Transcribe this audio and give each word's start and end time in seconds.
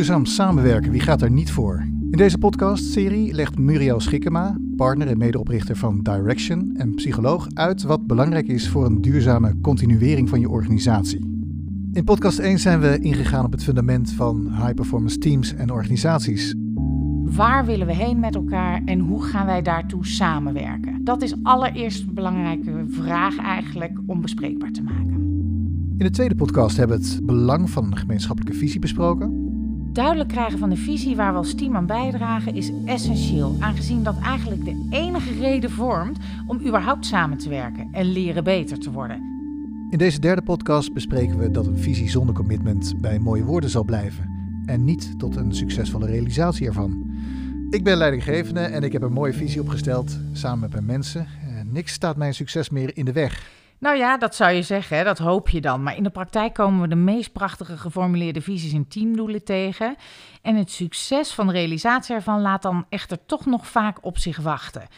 Duurzaam 0.00 0.24
samenwerken, 0.24 0.90
wie 0.90 1.00
gaat 1.00 1.22
er 1.22 1.30
niet 1.30 1.52
voor? 1.52 1.86
In 2.10 2.16
deze 2.16 2.38
podcastserie 2.38 3.34
legt 3.34 3.58
Muriel 3.58 4.00
Schikkema, 4.00 4.58
partner 4.76 5.08
en 5.08 5.18
medeoprichter 5.18 5.76
van 5.76 6.02
Direction 6.02 6.70
en 6.76 6.94
psycholoog, 6.94 7.46
uit 7.54 7.82
wat 7.82 8.06
belangrijk 8.06 8.48
is 8.48 8.68
voor 8.68 8.86
een 8.86 9.00
duurzame 9.00 9.60
continuering 9.60 10.28
van 10.28 10.40
je 10.40 10.48
organisatie. 10.48 11.40
In 11.92 12.04
podcast 12.04 12.38
1 12.38 12.58
zijn 12.58 12.80
we 12.80 12.98
ingegaan 12.98 13.44
op 13.44 13.52
het 13.52 13.62
fundament 13.62 14.12
van 14.12 14.48
high-performance 14.50 15.18
teams 15.18 15.54
en 15.54 15.70
organisaties. 15.70 16.54
Waar 17.24 17.66
willen 17.66 17.86
we 17.86 17.94
heen 17.94 18.20
met 18.20 18.34
elkaar 18.34 18.82
en 18.84 18.98
hoe 18.98 19.22
gaan 19.22 19.46
wij 19.46 19.62
daartoe 19.62 20.06
samenwerken? 20.06 21.04
Dat 21.04 21.22
is 21.22 21.34
allereerst 21.42 22.06
een 22.06 22.14
belangrijke 22.14 22.84
vraag 22.88 23.38
eigenlijk 23.38 23.98
om 24.06 24.20
bespreekbaar 24.20 24.70
te 24.70 24.82
maken. 24.82 25.14
In 25.96 26.06
de 26.06 26.10
tweede 26.10 26.34
podcast 26.34 26.76
hebben 26.76 26.98
we 26.98 27.06
het 27.06 27.26
belang 27.26 27.70
van 27.70 27.84
een 27.84 27.96
gemeenschappelijke 27.96 28.58
visie 28.58 28.80
besproken. 28.80 29.39
Duidelijk 29.92 30.28
krijgen 30.28 30.58
van 30.58 30.70
de 30.70 30.76
visie 30.76 31.16
waar 31.16 31.32
we 31.32 31.38
als 31.38 31.54
team 31.54 31.76
aan 31.76 31.86
bijdragen 31.86 32.54
is 32.54 32.70
essentieel, 32.84 33.56
aangezien 33.58 34.02
dat 34.02 34.18
eigenlijk 34.18 34.64
de 34.64 34.86
enige 34.90 35.32
reden 35.40 35.70
vormt 35.70 36.18
om 36.46 36.60
überhaupt 36.66 37.06
samen 37.06 37.38
te 37.38 37.48
werken 37.48 37.88
en 37.92 38.04
leren 38.04 38.44
beter 38.44 38.78
te 38.78 38.90
worden. 38.90 39.16
In 39.90 39.98
deze 39.98 40.20
derde 40.20 40.42
podcast 40.42 40.92
bespreken 40.92 41.38
we 41.38 41.50
dat 41.50 41.66
een 41.66 41.78
visie 41.78 42.10
zonder 42.10 42.34
commitment 42.34 42.94
bij 43.00 43.18
mooie 43.18 43.44
woorden 43.44 43.70
zal 43.70 43.84
blijven 43.84 44.30
en 44.66 44.84
niet 44.84 45.18
tot 45.18 45.36
een 45.36 45.54
succesvolle 45.54 46.06
realisatie 46.06 46.66
ervan. 46.66 47.10
Ik 47.70 47.84
ben 47.84 47.96
leidinggevende 47.96 48.60
en 48.60 48.82
ik 48.82 48.92
heb 48.92 49.02
een 49.02 49.12
mooie 49.12 49.32
visie 49.32 49.60
opgesteld 49.60 50.18
samen 50.32 50.60
met 50.60 50.72
mijn 50.72 50.84
mensen. 50.84 51.26
Niks 51.72 51.92
staat 51.92 52.16
mijn 52.16 52.34
succes 52.34 52.70
meer 52.70 52.96
in 52.96 53.04
de 53.04 53.12
weg. 53.12 53.59
Nou 53.80 53.96
ja, 53.96 54.18
dat 54.18 54.34
zou 54.34 54.52
je 54.52 54.62
zeggen, 54.62 55.04
dat 55.04 55.18
hoop 55.18 55.48
je 55.48 55.60
dan. 55.60 55.82
Maar 55.82 55.96
in 55.96 56.02
de 56.02 56.10
praktijk 56.10 56.54
komen 56.54 56.80
we 56.80 56.88
de 56.88 56.94
meest 56.94 57.32
prachtige 57.32 57.78
geformuleerde 57.78 58.40
visies 58.40 58.72
in 58.72 58.88
teamdoelen 58.88 59.44
tegen. 59.44 59.96
En 60.42 60.56
het 60.56 60.70
succes 60.70 61.32
van 61.32 61.46
de 61.46 61.52
realisatie 61.52 62.14
ervan 62.14 62.40
laat 62.40 62.62
dan 62.62 62.86
echter 62.88 63.26
toch 63.26 63.46
nog 63.46 63.66
vaak 63.66 63.98
op 64.04 64.18
zich 64.18 64.38
wachten. 64.38 64.88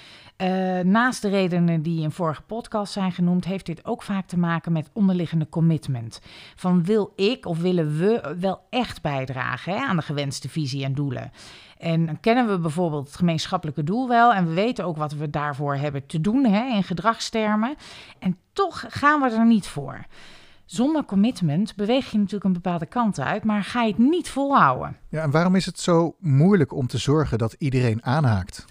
Uh, 0.42 0.80
naast 0.80 1.22
de 1.22 1.28
redenen 1.28 1.82
die 1.82 2.02
in 2.02 2.10
vorige 2.10 2.42
podcast 2.42 2.92
zijn 2.92 3.12
genoemd, 3.12 3.44
heeft 3.44 3.66
dit 3.66 3.84
ook 3.84 4.02
vaak 4.02 4.26
te 4.26 4.38
maken 4.38 4.72
met 4.72 4.90
onderliggende 4.92 5.48
commitment. 5.48 6.20
Van 6.54 6.84
wil 6.84 7.12
ik 7.16 7.46
of 7.46 7.58
willen 7.58 7.98
we 7.98 8.36
wel 8.40 8.60
echt 8.70 9.02
bijdragen 9.02 9.72
hè, 9.72 9.78
aan 9.78 9.96
de 9.96 10.02
gewenste 10.02 10.48
visie 10.48 10.84
en 10.84 10.94
doelen? 10.94 11.30
En 11.78 12.06
dan 12.06 12.20
kennen 12.20 12.48
we 12.48 12.58
bijvoorbeeld 12.58 13.06
het 13.06 13.16
gemeenschappelijke 13.16 13.84
doel 13.84 14.08
wel 14.08 14.32
en 14.32 14.46
we 14.46 14.52
weten 14.52 14.84
ook 14.84 14.96
wat 14.96 15.12
we 15.12 15.30
daarvoor 15.30 15.74
hebben 15.74 16.06
te 16.06 16.20
doen 16.20 16.44
hè, 16.44 16.74
in 16.74 16.84
gedragstermen. 16.84 17.74
En 18.18 18.36
toch 18.52 18.84
gaan 18.88 19.20
we 19.20 19.30
er 19.30 19.46
niet 19.46 19.66
voor. 19.66 20.04
Zonder 20.64 21.04
commitment 21.04 21.76
beweeg 21.76 22.10
je 22.10 22.18
natuurlijk 22.18 22.44
een 22.44 22.52
bepaalde 22.52 22.86
kant 22.86 23.20
uit, 23.20 23.44
maar 23.44 23.64
ga 23.64 23.82
je 23.82 23.88
het 23.88 23.98
niet 23.98 24.28
volhouden. 24.28 24.96
Ja, 25.08 25.22
en 25.22 25.30
waarom 25.30 25.54
is 25.54 25.66
het 25.66 25.80
zo 25.80 26.16
moeilijk 26.18 26.72
om 26.72 26.86
te 26.86 26.98
zorgen 26.98 27.38
dat 27.38 27.54
iedereen 27.58 28.04
aanhaakt? 28.04 28.64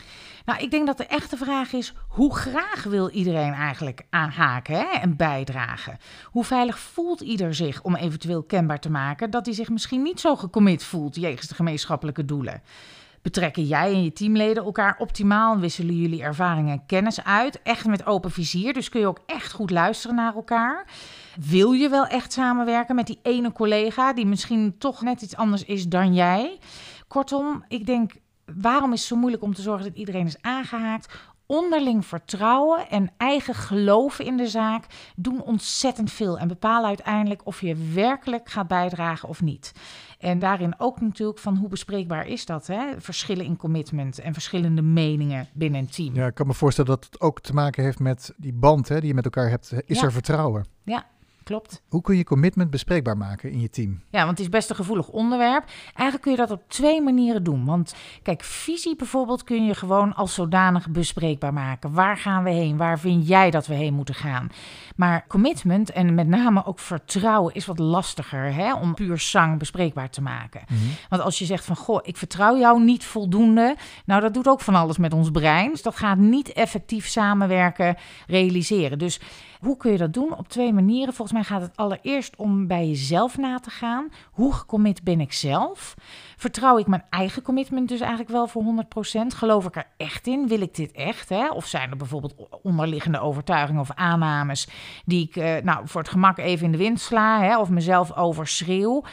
Nou, 0.52 0.64
ik 0.64 0.72
denk 0.72 0.88
dat 0.88 0.98
de 0.98 1.06
echte 1.06 1.38
vraag 1.38 1.74
is: 1.74 1.94
hoe 2.08 2.36
graag 2.36 2.84
wil 2.84 3.10
iedereen 3.10 3.54
eigenlijk 3.54 4.02
aanhaken 4.10 4.76
hè, 4.76 5.00
en 5.00 5.16
bijdragen? 5.16 5.98
Hoe 6.26 6.44
veilig 6.44 6.80
voelt 6.80 7.22
ieder 7.22 7.56
zich 7.56 7.82
om 7.84 7.96
eventueel 7.96 8.44
kenbaar 8.44 8.80
te 8.80 8.90
maken 8.90 9.30
dat 9.30 9.46
hij 9.46 9.56
zich 9.56 9.70
misschien 9.70 10.02
niet 10.02 10.20
zo 10.20 10.36
gecommit 10.36 10.84
voelt 10.84 11.16
jegens 11.16 11.48
de 11.48 11.56
gemeenschappelijke 11.56 12.26
doelen? 12.26 12.62
Betrekken 13.22 13.64
jij 13.64 13.94
en 13.94 14.04
je 14.04 14.14
teamleden 14.14 14.64
elkaar 14.64 14.96
optimaal? 14.98 15.60
Wisselen 15.60 15.96
jullie 15.96 16.24
ervaringen 16.24 16.74
en 16.74 16.86
kennis 16.86 17.24
uit? 17.24 17.62
Echt 17.62 17.86
met 17.86 18.06
open 18.06 18.32
vizier. 18.32 18.74
Dus 18.74 18.90
kun 18.90 19.00
je 19.00 19.08
ook 19.08 19.22
echt 19.26 19.52
goed 19.52 19.72
luisteren 19.72 20.16
naar 20.16 20.36
elkaar. 20.36 20.86
Wil 21.50 21.72
je 21.72 21.90
wel 21.90 22.06
echt 22.06 22.34
samenwerken 22.34 22.96
met 22.96 23.08
die 23.08 23.20
ene 23.22 23.52
collega 23.52 24.14
die 24.14 24.26
misschien 24.26 24.78
toch 24.78 25.02
net 25.02 25.22
iets 25.22 25.36
anders 25.36 25.64
is 25.66 25.88
dan 25.88 26.14
jij? 26.14 26.60
Kortom, 27.08 27.64
ik 27.68 27.86
denk, 27.86 28.12
waarom 28.56 28.94
is 28.94 29.00
het 29.00 29.08
zo 29.08 29.16
moeilijk 29.16 29.44
om 29.44 29.54
te 29.54 29.62
zorgen 29.62 29.86
dat 29.86 29.98
iedereen 29.98 30.26
is 30.26 30.42
aangehaakt? 30.42 31.32
onderling 31.52 32.06
vertrouwen 32.06 32.90
en 32.90 33.12
eigen 33.18 33.54
geloven 33.54 34.26
in 34.26 34.38
de 34.38 34.48
zaak 34.48 34.86
doen 35.16 35.44
ontzettend 35.44 36.12
veel 36.12 36.40
en 36.40 36.48
bepalen 36.48 36.88
uiteindelijk 36.88 37.46
of 37.46 37.62
je 37.62 37.76
werkelijk 37.94 38.50
gaat 38.50 38.68
bijdragen 38.68 39.30
of 39.30 39.42
niet. 39.42 39.72
En 40.20 40.40
daarin 40.40 40.74
ook 40.78 41.02
natuurlijk 41.02 41.40
van 41.40 41.56
hoe 41.56 41.70
bespreekbaar 41.70 42.28
is 42.28 42.46
dat? 42.46 42.68
Hè? 42.68 43.02
Verschillen 43.02 43.46
in 43.46 43.58
commitment 43.58 44.20
en 44.20 44.34
verschillende 44.34 44.82
meningen 44.82 45.48
binnen 45.54 45.80
een 45.80 45.90
team. 45.90 46.16
Ja, 46.16 46.26
ik 46.26 46.34
kan 46.34 46.48
me 46.48 46.54
voorstellen 46.54 46.90
dat 46.90 47.06
het 47.06 47.22
ook 47.22 47.42
te 47.42 47.54
maken 47.54 47.84
heeft 47.84 48.00
met 48.00 48.34
die 48.38 48.54
band 48.54 48.88
hè, 48.88 49.00
die 49.00 49.08
je 49.08 49.14
met 49.14 49.26
elkaar 49.26 49.50
hebt. 49.50 49.74
Is 49.86 50.02
er 50.02 50.12
vertrouwen? 50.12 50.66
Ja, 50.84 51.06
klopt. 51.52 51.82
Hoe 51.88 52.02
kun 52.02 52.18
je 52.18 52.24
commitment 52.24 52.70
bespreekbaar 52.70 53.18
maken 53.18 53.52
in 53.52 53.60
je 53.60 53.70
team? 53.70 54.02
Ja, 54.10 54.18
want 54.18 54.30
het 54.30 54.40
is 54.40 54.50
best 54.50 54.70
een 54.70 54.76
gevoelig 54.76 55.08
onderwerp. 55.08 55.64
Eigenlijk 55.86 56.22
kun 56.22 56.32
je 56.32 56.38
dat 56.38 56.52
op 56.52 56.64
twee 56.68 57.02
manieren 57.02 57.44
doen. 57.44 57.66
Want 57.66 57.96
kijk, 58.24 58.44
visie 58.44 58.96
bijvoorbeeld 58.96 59.44
kun 59.44 59.66
je 59.66 59.74
gewoon 59.74 60.16
als 60.16 60.34
zodanig 60.34 60.90
bespreekbaar 60.90 61.54
maken. 61.54 61.94
Waar 61.94 62.18
gaan 62.18 62.44
we 62.44 62.50
heen? 62.50 62.78
Waar 62.78 63.00
vind 63.00 63.28
jij 63.28 63.52
dat 63.52 63.68
we 63.68 63.74
heen 63.74 63.94
moeten 63.94 64.16
gaan? 64.16 64.50
Maar 64.96 65.26
commitment 65.28 65.92
en 65.92 66.16
met 66.16 66.28
name 66.28 66.66
ook 66.66 66.80
vertrouwen 66.80 67.54
is 67.54 67.66
wat 67.66 67.80
lastiger 67.80 68.54
hè, 68.54 68.74
om 68.74 68.94
puur 68.94 69.20
zang 69.20 69.60
bespreekbaar 69.60 70.10
te 70.10 70.22
maken. 70.22 70.62
Mhm. 70.68 70.80
Want 71.10 71.22
als 71.22 71.40
je 71.40 71.46
zegt 71.46 71.66
van, 71.66 71.76
goh, 71.76 72.00
ik 72.04 72.18
vertrouw 72.18 72.58
jou 72.58 72.84
niet 72.84 73.06
voldoende. 73.06 73.76
Nou, 74.06 74.22
dat 74.22 74.34
doet 74.34 74.48
ook 74.48 74.62
van 74.62 74.76
alles 74.76 74.98
met 74.98 75.14
ons 75.14 75.32
brein. 75.32 75.72
Dus 75.72 75.82
dat 75.82 75.96
gaat 75.96 76.18
niet 76.18 76.54
effectief 76.54 77.08
samenwerken 77.08 77.96
realiseren. 78.28 79.00
Dus 79.00 79.20
hoe 79.62 79.78
kun 79.78 79.92
je 79.92 79.98
dat 79.98 80.14
doen? 80.14 80.38
Op 80.38 80.50
twee 80.50 80.74
manieren. 80.74 81.14
Volgens 81.14 81.38
mij 81.38 81.48
gaat 81.48 81.62
het 81.62 81.78
allereerst 81.78 82.36
om 82.36 82.68
bij 82.68 82.88
jezelf 82.88 83.38
na 83.38 83.60
te 83.60 83.70
gaan. 83.70 84.10
Hoe 84.32 84.54
gecommit 84.54 85.04
ben 85.04 85.20
ik 85.20 85.34
zelf? 85.34 85.96
Vertrouw 86.42 86.78
ik 86.78 86.88
mijn 86.88 87.04
eigen 87.10 87.42
commitment 87.42 87.90
dus 87.90 88.00
eigenlijk 88.00 88.30
wel 88.30 88.48
voor 88.48 88.64
100%? 88.64 89.36
Geloof 89.36 89.66
ik 89.66 89.76
er 89.76 89.88
echt 89.98 90.28
in? 90.28 90.48
Wil 90.48 90.62
ik 90.62 90.76
dit 90.76 90.92
echt? 90.92 91.30
Hè? 91.30 91.50
Of 91.50 91.66
zijn 91.66 91.92
er 91.92 91.98
bijvoorbeeld 91.98 92.36
onderliggende 92.64 93.20
overtuigingen 93.20 93.82
of 93.82 93.92
aannames 93.92 94.68
die 95.06 95.28
ik 95.28 95.36
uh, 95.36 95.56
nou, 95.64 95.88
voor 95.88 96.02
het 96.02 96.10
gemak 96.10 96.38
even 96.38 96.66
in 96.66 96.72
de 96.72 96.78
wind 96.78 97.00
sla 97.00 97.42
hè? 97.42 97.60
of 97.60 97.70
mezelf 97.70 98.16
overschreeuw? 98.16 99.04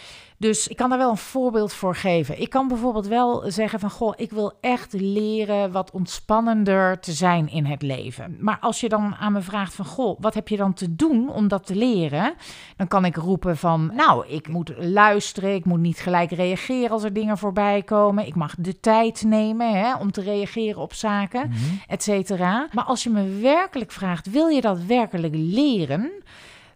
Dus 0.41 0.69
ik 0.69 0.77
kan 0.77 0.88
daar 0.88 0.99
wel 0.99 1.11
een 1.11 1.17
voorbeeld 1.17 1.72
voor 1.72 1.94
geven. 1.94 2.41
Ik 2.41 2.50
kan 2.50 2.69
bijvoorbeeld 2.69 3.06
wel 3.06 3.43
zeggen 3.47 3.81
van, 3.81 3.91
goh, 3.91 4.12
ik 4.17 4.31
wil 4.31 4.53
echt 4.61 4.93
leren 4.93 5.72
wat 5.72 5.91
ontspannender 5.91 7.00
te 7.00 7.12
zijn 7.12 7.49
in 7.49 7.65
het 7.65 7.83
leven. 7.83 8.37
Maar 8.41 8.59
als 8.61 8.81
je 8.81 8.88
dan 8.88 9.15
aan 9.15 9.33
me 9.33 9.41
vraagt 9.41 9.75
van, 9.75 9.84
goh, 9.84 10.21
wat 10.21 10.34
heb 10.34 10.49
je 10.49 10.56
dan 10.56 10.75
te 10.75 10.97
doen 10.97 11.28
om 11.31 11.49
dat 11.49 11.67
te 11.67 11.77
leren? 11.77 12.34
Dan 12.77 12.88
kan 12.88 13.05
ik 13.05 13.17
roepen 13.17 13.56
van, 13.56 13.91
nou, 13.94 14.27
ik 14.27 14.49
moet 14.49 14.72
luisteren, 14.78 15.55
ik 15.55 15.65
moet 15.65 15.81
niet 15.81 15.99
gelijk 15.99 16.31
reageren 16.31 16.91
als 16.91 17.05
er 17.05 17.12
dingen 17.19 17.39
voorbij 17.39 17.83
komen. 17.83 18.27
Ik 18.27 18.34
mag 18.34 18.55
de 18.59 18.81
tijd 18.81 19.23
nemen 19.23 19.73
hè, 19.73 19.97
om 19.97 20.11
te 20.11 20.21
reageren 20.21 20.83
op 20.83 20.95
zaken, 20.95 21.49
mm 21.49 21.56
et 21.87 22.03
cetera. 22.03 22.69
Maar 22.73 22.84
als 22.84 23.03
je 23.03 23.11
me 23.11 23.39
werkelijk 23.41 23.93
vraagt, 23.93 24.31
wil 24.31 24.49
je 24.49 24.61
dat 24.61 24.81
werkelijk 24.81 25.34
leren? 25.37 26.11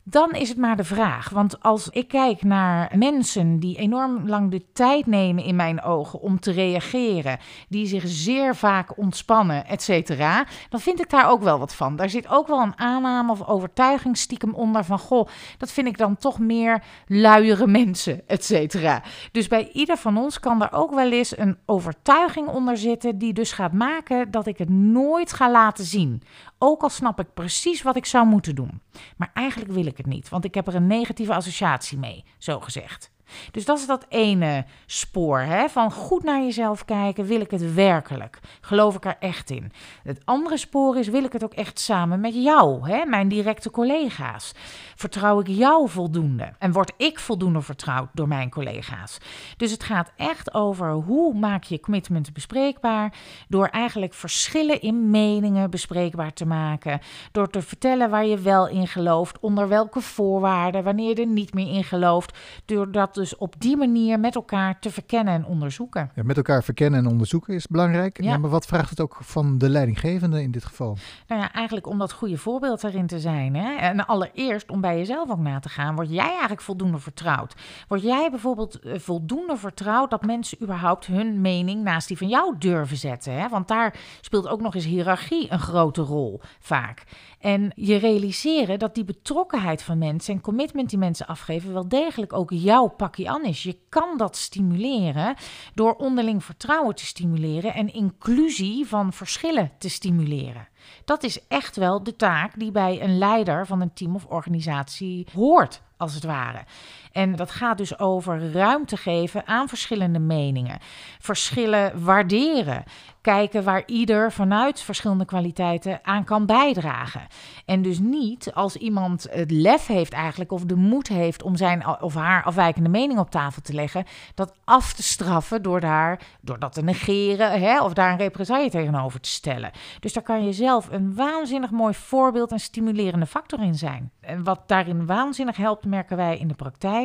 Dan 0.04 0.30
is 0.30 0.48
het 0.48 0.58
maar 0.58 0.76
de 0.76 0.84
vraag. 0.84 1.28
Want 1.28 1.62
als 1.62 1.88
ik 1.88 2.08
kijk 2.08 2.42
naar 2.42 2.92
mensen 2.98 3.58
die 3.58 3.76
enorm 3.76 4.28
lang 4.28 4.50
de 4.50 4.64
tijd 4.72 5.06
nemen 5.06 5.44
in 5.44 5.56
mijn 5.56 5.82
ogen 5.82 6.20
om 6.20 6.40
te 6.40 6.52
reageren, 6.52 7.38
die 7.68 7.86
zich 7.86 8.02
zeer 8.06 8.56
vaak 8.56 8.98
ontspannen, 8.98 9.66
et 9.66 9.82
cetera, 9.82 10.46
dan 10.68 10.80
vind 10.80 11.00
ik 11.00 11.10
daar 11.10 11.30
ook 11.30 11.42
wel 11.42 11.58
wat 11.58 11.74
van. 11.74 11.96
Daar 11.96 12.10
zit 12.10 12.28
ook 12.28 12.46
wel 12.46 12.60
een 12.60 12.78
aanname 12.78 13.32
of 13.32 13.46
overtuiging 13.46 14.16
stiekem 14.16 14.54
onder 14.54 14.84
van, 14.84 14.98
goh, 14.98 15.28
dat 15.58 15.72
vind 15.72 15.86
ik 15.86 15.98
dan 15.98 16.16
toch 16.16 16.38
meer 16.38 16.82
luiere 17.06 17.66
mensen, 17.66 18.28
et 18.28 18.44
cetera. 18.44 19.02
Dus 19.32 19.48
bij 19.48 19.70
ieder 19.72 19.96
van 19.96 20.16
ons 20.16 20.40
kan 20.40 20.62
er 20.62 20.72
ook 20.72 20.94
wel 20.94 21.12
eens 21.12 21.38
een 21.38 21.58
overtuiging 21.66 22.48
onder 22.48 22.76
zitten 22.76 23.18
die 23.18 23.32
dus 23.32 23.52
gaat 23.52 23.72
maken 23.72 24.30
dat 24.30 24.46
ik 24.46 24.58
het 24.58 24.70
nooit 24.70 25.32
ga 25.32 25.50
laten 25.50 25.84
zien. 25.84 26.22
Ook 26.58 26.82
al 26.82 26.90
snap 26.90 27.20
ik 27.20 27.34
precies 27.34 27.82
wat 27.82 27.96
ik 27.96 28.06
zou 28.06 28.26
moeten 28.26 28.54
doen. 28.54 28.80
Maar 29.16 29.30
eigenlijk 29.34 29.72
wil 29.72 29.86
ik 29.86 29.96
het 29.96 30.06
niet, 30.06 30.28
want 30.28 30.44
ik 30.44 30.54
heb 30.54 30.66
er 30.66 30.74
een 30.74 30.86
negatieve 30.86 31.34
associatie 31.34 31.98
mee, 31.98 32.24
zo 32.38 32.60
gezegd. 32.60 33.11
Dus 33.50 33.64
dat 33.64 33.78
is 33.78 33.86
dat 33.86 34.06
ene 34.08 34.64
spoor, 34.86 35.38
hè? 35.38 35.68
van 35.68 35.92
goed 35.92 36.22
naar 36.22 36.42
jezelf 36.42 36.84
kijken, 36.84 37.24
wil 37.24 37.40
ik 37.40 37.50
het 37.50 37.74
werkelijk? 37.74 38.38
Geloof 38.60 38.94
ik 38.94 39.04
er 39.04 39.16
echt 39.18 39.50
in? 39.50 39.72
Het 40.02 40.20
andere 40.24 40.56
spoor 40.56 40.98
is, 40.98 41.08
wil 41.08 41.24
ik 41.24 41.32
het 41.32 41.44
ook 41.44 41.54
echt 41.54 41.78
samen 41.78 42.20
met 42.20 42.34
jou, 42.34 42.90
hè? 42.90 43.04
mijn 43.04 43.28
directe 43.28 43.70
collega's? 43.70 44.52
Vertrouw 44.96 45.40
ik 45.40 45.48
jou 45.48 45.88
voldoende? 45.88 46.52
En 46.58 46.72
word 46.72 46.92
ik 46.96 47.18
voldoende 47.18 47.60
vertrouwd 47.60 48.08
door 48.12 48.28
mijn 48.28 48.50
collega's? 48.50 49.18
Dus 49.56 49.70
het 49.70 49.84
gaat 49.84 50.12
echt 50.16 50.54
over 50.54 50.90
hoe 50.92 51.34
maak 51.34 51.64
je 51.64 51.80
commitment 51.80 52.32
bespreekbaar, 52.32 53.14
door 53.48 53.66
eigenlijk 53.66 54.14
verschillen 54.14 54.80
in 54.80 55.10
meningen 55.10 55.70
bespreekbaar 55.70 56.32
te 56.32 56.46
maken, 56.46 57.00
door 57.32 57.50
te 57.50 57.62
vertellen 57.62 58.10
waar 58.10 58.26
je 58.26 58.38
wel 58.38 58.68
in 58.68 58.86
gelooft, 58.86 59.38
onder 59.40 59.68
welke 59.68 60.00
voorwaarden, 60.00 60.84
wanneer 60.84 61.08
je 61.08 61.22
er 61.22 61.26
niet 61.26 61.54
meer 61.54 61.74
in 61.74 61.84
gelooft, 61.84 62.38
doordat 62.64 63.14
dus 63.22 63.36
op 63.36 63.54
die 63.58 63.76
manier 63.76 64.20
met 64.20 64.34
elkaar 64.34 64.78
te 64.78 64.90
verkennen 64.90 65.34
en 65.34 65.44
onderzoeken. 65.44 66.10
Ja, 66.14 66.22
met 66.22 66.36
elkaar 66.36 66.64
verkennen 66.64 67.00
en 67.00 67.06
onderzoeken 67.06 67.54
is 67.54 67.66
belangrijk. 67.66 68.22
Ja. 68.22 68.38
maar 68.38 68.50
wat 68.50 68.66
vraagt 68.66 68.90
het 68.90 69.00
ook 69.00 69.18
van 69.20 69.58
de 69.58 69.68
leidinggevende 69.68 70.42
in 70.42 70.50
dit 70.50 70.64
geval? 70.64 70.96
Nou 71.26 71.40
ja, 71.40 71.52
eigenlijk 71.52 71.86
om 71.86 71.98
dat 71.98 72.12
goede 72.12 72.36
voorbeeld 72.36 72.84
erin 72.84 73.06
te 73.06 73.20
zijn. 73.20 73.54
Hè? 73.54 73.76
En 73.76 74.06
allereerst 74.06 74.70
om 74.70 74.80
bij 74.80 74.98
jezelf 74.98 75.30
ook 75.30 75.38
na 75.38 75.58
te 75.58 75.68
gaan. 75.68 75.94
Word 75.94 76.10
jij 76.10 76.28
eigenlijk 76.28 76.60
voldoende 76.60 76.98
vertrouwd? 76.98 77.54
Word 77.88 78.02
jij 78.02 78.30
bijvoorbeeld 78.30 78.80
eh, 78.80 78.98
voldoende 78.98 79.56
vertrouwd 79.56 80.10
dat 80.10 80.24
mensen 80.24 80.62
überhaupt 80.62 81.06
hun 81.06 81.40
mening 81.40 81.82
naast 81.82 82.08
die 82.08 82.18
van 82.18 82.28
jou 82.28 82.54
durven 82.58 82.96
zetten? 82.96 83.32
Hè? 83.32 83.48
Want 83.48 83.68
daar 83.68 83.94
speelt 84.20 84.48
ook 84.48 84.60
nog 84.60 84.74
eens 84.74 84.84
hiërarchie 84.84 85.52
een 85.52 85.60
grote 85.60 86.02
rol 86.02 86.40
vaak. 86.60 87.04
En 87.40 87.72
je 87.74 87.96
realiseren 87.96 88.78
dat 88.78 88.94
die 88.94 89.04
betrokkenheid 89.04 89.82
van 89.82 89.98
mensen 89.98 90.34
en 90.34 90.40
commitment 90.40 90.90
die 90.90 90.98
mensen 90.98 91.26
afgeven 91.26 91.72
wel 91.72 91.88
degelijk 91.88 92.32
ook 92.32 92.50
jouw 92.50 92.88
is. 93.16 93.62
Je 93.62 93.78
kan 93.88 94.16
dat 94.16 94.36
stimuleren 94.36 95.36
door 95.74 95.94
onderling 95.94 96.44
vertrouwen 96.44 96.94
te 96.94 97.06
stimuleren 97.06 97.74
en 97.74 97.92
inclusie 97.92 98.86
van 98.86 99.12
verschillen 99.12 99.72
te 99.78 99.88
stimuleren. 99.88 100.68
Dat 101.04 101.22
is 101.22 101.46
echt 101.48 101.76
wel 101.76 102.02
de 102.02 102.16
taak 102.16 102.58
die 102.58 102.70
bij 102.70 103.02
een 103.02 103.18
leider 103.18 103.66
van 103.66 103.80
een 103.80 103.94
team 103.94 104.14
of 104.14 104.26
organisatie 104.26 105.26
hoort, 105.34 105.82
als 105.96 106.14
het 106.14 106.24
ware. 106.24 106.64
En 107.12 107.36
dat 107.36 107.50
gaat 107.50 107.78
dus 107.78 107.98
over 107.98 108.52
ruimte 108.52 108.96
geven 108.96 109.46
aan 109.46 109.68
verschillende 109.68 110.18
meningen, 110.18 110.78
verschillen 111.18 112.04
waarderen, 112.04 112.84
kijken 113.20 113.64
waar 113.64 113.82
ieder 113.86 114.32
vanuit 114.32 114.80
verschillende 114.80 115.24
kwaliteiten 115.24 115.98
aan 116.02 116.24
kan 116.24 116.46
bijdragen. 116.46 117.26
En 117.64 117.82
dus 117.82 117.98
niet 117.98 118.52
als 118.54 118.76
iemand 118.76 119.26
het 119.30 119.50
lef 119.50 119.86
heeft 119.86 120.12
eigenlijk 120.12 120.52
of 120.52 120.64
de 120.64 120.76
moed 120.76 121.08
heeft 121.08 121.42
om 121.42 121.56
zijn 121.56 122.00
of 122.00 122.14
haar 122.14 122.44
afwijkende 122.44 122.88
mening 122.88 123.18
op 123.18 123.30
tafel 123.30 123.62
te 123.62 123.72
leggen, 123.72 124.04
dat 124.34 124.54
af 124.64 124.92
te 124.92 125.02
straffen 125.02 125.62
door, 125.62 125.80
daar, 125.80 126.20
door 126.40 126.58
dat 126.58 126.72
te 126.72 126.82
negeren 126.82 127.60
hè, 127.60 127.82
of 127.82 127.92
daar 127.92 128.12
een 128.12 128.18
represaille 128.18 128.70
tegenover 128.70 129.20
te 129.20 129.28
stellen. 129.28 129.70
Dus 130.00 130.12
daar 130.12 130.22
kan 130.22 130.44
je 130.44 130.52
zelf 130.52 130.88
een 130.90 131.14
waanzinnig 131.14 131.70
mooi 131.70 131.94
voorbeeld 131.94 132.52
en 132.52 132.60
stimulerende 132.60 133.26
factor 133.26 133.62
in 133.62 133.74
zijn. 133.74 134.10
En 134.20 134.44
wat 134.44 134.60
daarin 134.66 135.06
waanzinnig 135.06 135.56
helpt, 135.56 135.84
merken 135.84 136.16
wij 136.16 136.38
in 136.38 136.48
de 136.48 136.54
praktijk, 136.54 137.01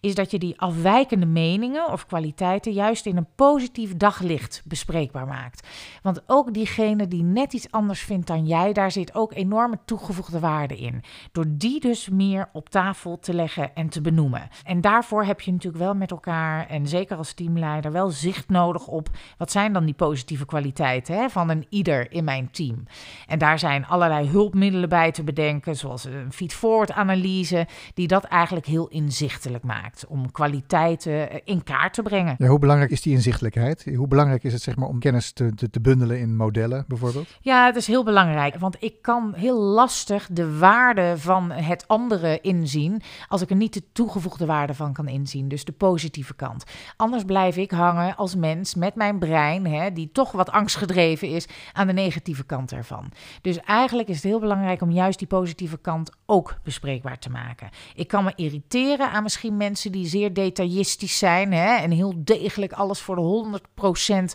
is 0.00 0.14
dat 0.14 0.30
je 0.30 0.38
die 0.38 0.60
afwijkende 0.60 1.26
meningen 1.26 1.92
of 1.92 2.06
kwaliteiten 2.06 2.72
juist 2.72 3.06
in 3.06 3.16
een 3.16 3.26
positief 3.34 3.96
daglicht 3.96 4.62
bespreekbaar 4.64 5.26
maakt. 5.26 5.66
Want 6.02 6.22
ook 6.26 6.54
diegene 6.54 7.08
die 7.08 7.22
net 7.22 7.52
iets 7.52 7.70
anders 7.70 8.00
vindt 8.00 8.26
dan 8.26 8.46
jij, 8.46 8.72
daar 8.72 8.90
zit 8.90 9.14
ook 9.14 9.34
enorme 9.34 9.78
toegevoegde 9.84 10.40
waarde 10.40 10.76
in. 10.76 11.02
Door 11.32 11.44
die 11.48 11.80
dus 11.80 12.08
meer 12.08 12.48
op 12.52 12.68
tafel 12.68 13.18
te 13.18 13.34
leggen 13.34 13.74
en 13.74 13.88
te 13.88 14.00
benoemen. 14.00 14.48
En 14.64 14.80
daarvoor 14.80 15.24
heb 15.24 15.40
je 15.40 15.52
natuurlijk 15.52 15.82
wel 15.82 15.94
met 15.94 16.10
elkaar, 16.10 16.66
en 16.66 16.86
zeker 16.86 17.16
als 17.16 17.32
teamleider, 17.32 17.92
wel 17.92 18.10
zicht 18.10 18.48
nodig 18.48 18.86
op 18.86 19.08
wat 19.38 19.50
zijn 19.50 19.72
dan 19.72 19.84
die 19.84 19.94
positieve 19.94 20.46
kwaliteiten 20.46 21.14
hè, 21.14 21.28
van 21.28 21.48
een 21.48 21.66
ieder 21.68 22.12
in 22.12 22.24
mijn 22.24 22.50
team. 22.50 22.84
En 23.26 23.38
daar 23.38 23.58
zijn 23.58 23.86
allerlei 23.86 24.28
hulpmiddelen 24.28 24.88
bij 24.88 25.12
te 25.12 25.24
bedenken, 25.24 25.76
zoals 25.76 26.04
een 26.04 26.32
feed-forward 26.32 26.92
analyse, 26.92 27.66
die 27.94 28.06
dat 28.06 28.24
eigenlijk 28.24 28.66
heel 28.66 28.88
inzichtelijk 28.88 29.37
maakt. 29.62 30.06
Om 30.06 30.32
kwaliteiten 30.32 31.44
in 31.44 31.62
kaart 31.62 31.94
te 31.94 32.02
brengen. 32.02 32.34
Ja, 32.38 32.46
hoe 32.46 32.58
belangrijk 32.58 32.90
is 32.90 33.02
die 33.02 33.14
inzichtelijkheid? 33.14 33.90
Hoe 33.96 34.08
belangrijk 34.08 34.44
is 34.44 34.52
het 34.52 34.62
zeg 34.62 34.76
maar, 34.76 34.88
om 34.88 34.98
kennis 34.98 35.32
te 35.32 35.48
te, 35.54 35.70
te, 35.70 35.80
bundelen 35.80 36.20
in 36.20 36.36
modellen 36.36 36.84
bijvoorbeeld? 36.88 37.28
Ja, 37.40 37.66
het 37.66 37.76
is 37.76 37.86
heel 37.86 38.04
belangrijk, 38.04 38.58
want 38.58 38.76
ik 38.78 39.02
kan 39.02 39.34
heel 39.34 39.60
lastig 39.60 40.28
de 40.32 40.58
waarde 40.58 41.14
van 41.16 41.50
het 41.50 41.88
andere 41.88 42.40
inzien 42.40 43.02
als 43.28 43.42
ik 43.42 43.50
er 43.50 43.56
niet 43.56 43.74
de 43.74 43.82
toegevoegde 43.92 44.46
waarde 44.46 44.74
van 44.74 44.92
kan 44.92 45.08
inzien, 45.08 45.48
dus 45.48 45.64
de 45.64 45.72
positieve 45.72 46.34
kant. 46.34 46.64
Anders 46.96 47.24
blijf 47.24 47.56
ik 47.56 47.70
hangen 47.70 48.16
als 48.16 48.34
mens 48.34 48.74
met 48.74 48.94
mijn 48.94 49.18
brein, 49.18 49.66
hè, 49.66 49.92
die 49.92 50.12
toch 50.12 50.32
wat 50.32 50.50
angstgedreven 50.50 51.28
is, 51.28 51.46
aan 51.72 51.86
de 51.86 51.92
negatieve 51.92 52.44
kant 52.44 52.72
ervan. 52.72 53.10
Dus 53.42 53.60
eigenlijk 53.60 54.08
is 54.08 54.14
het 54.14 54.24
heel 54.24 54.40
belangrijk 54.40 54.82
om 54.82 54.90
juist 54.90 55.18
die 55.18 55.28
positieve 55.28 55.78
kant 55.78 56.12
ook 56.26 56.54
bespreekbaar 56.62 57.18
te 57.18 57.30
maken. 57.30 57.68
Ik 57.94 58.08
kan 58.08 58.24
me 58.24 58.32
irriteren 58.34 59.10
aan 59.10 59.22
misschien 59.28 59.56
mensen 59.56 59.92
die 59.92 60.06
zeer 60.06 60.32
detailistisch 60.32 61.18
zijn 61.18 61.52
hè, 61.52 61.76
en 61.76 61.90
heel 61.90 62.12
degelijk 62.16 62.72
alles 62.72 63.00
voor 63.00 63.16
de 63.16 63.60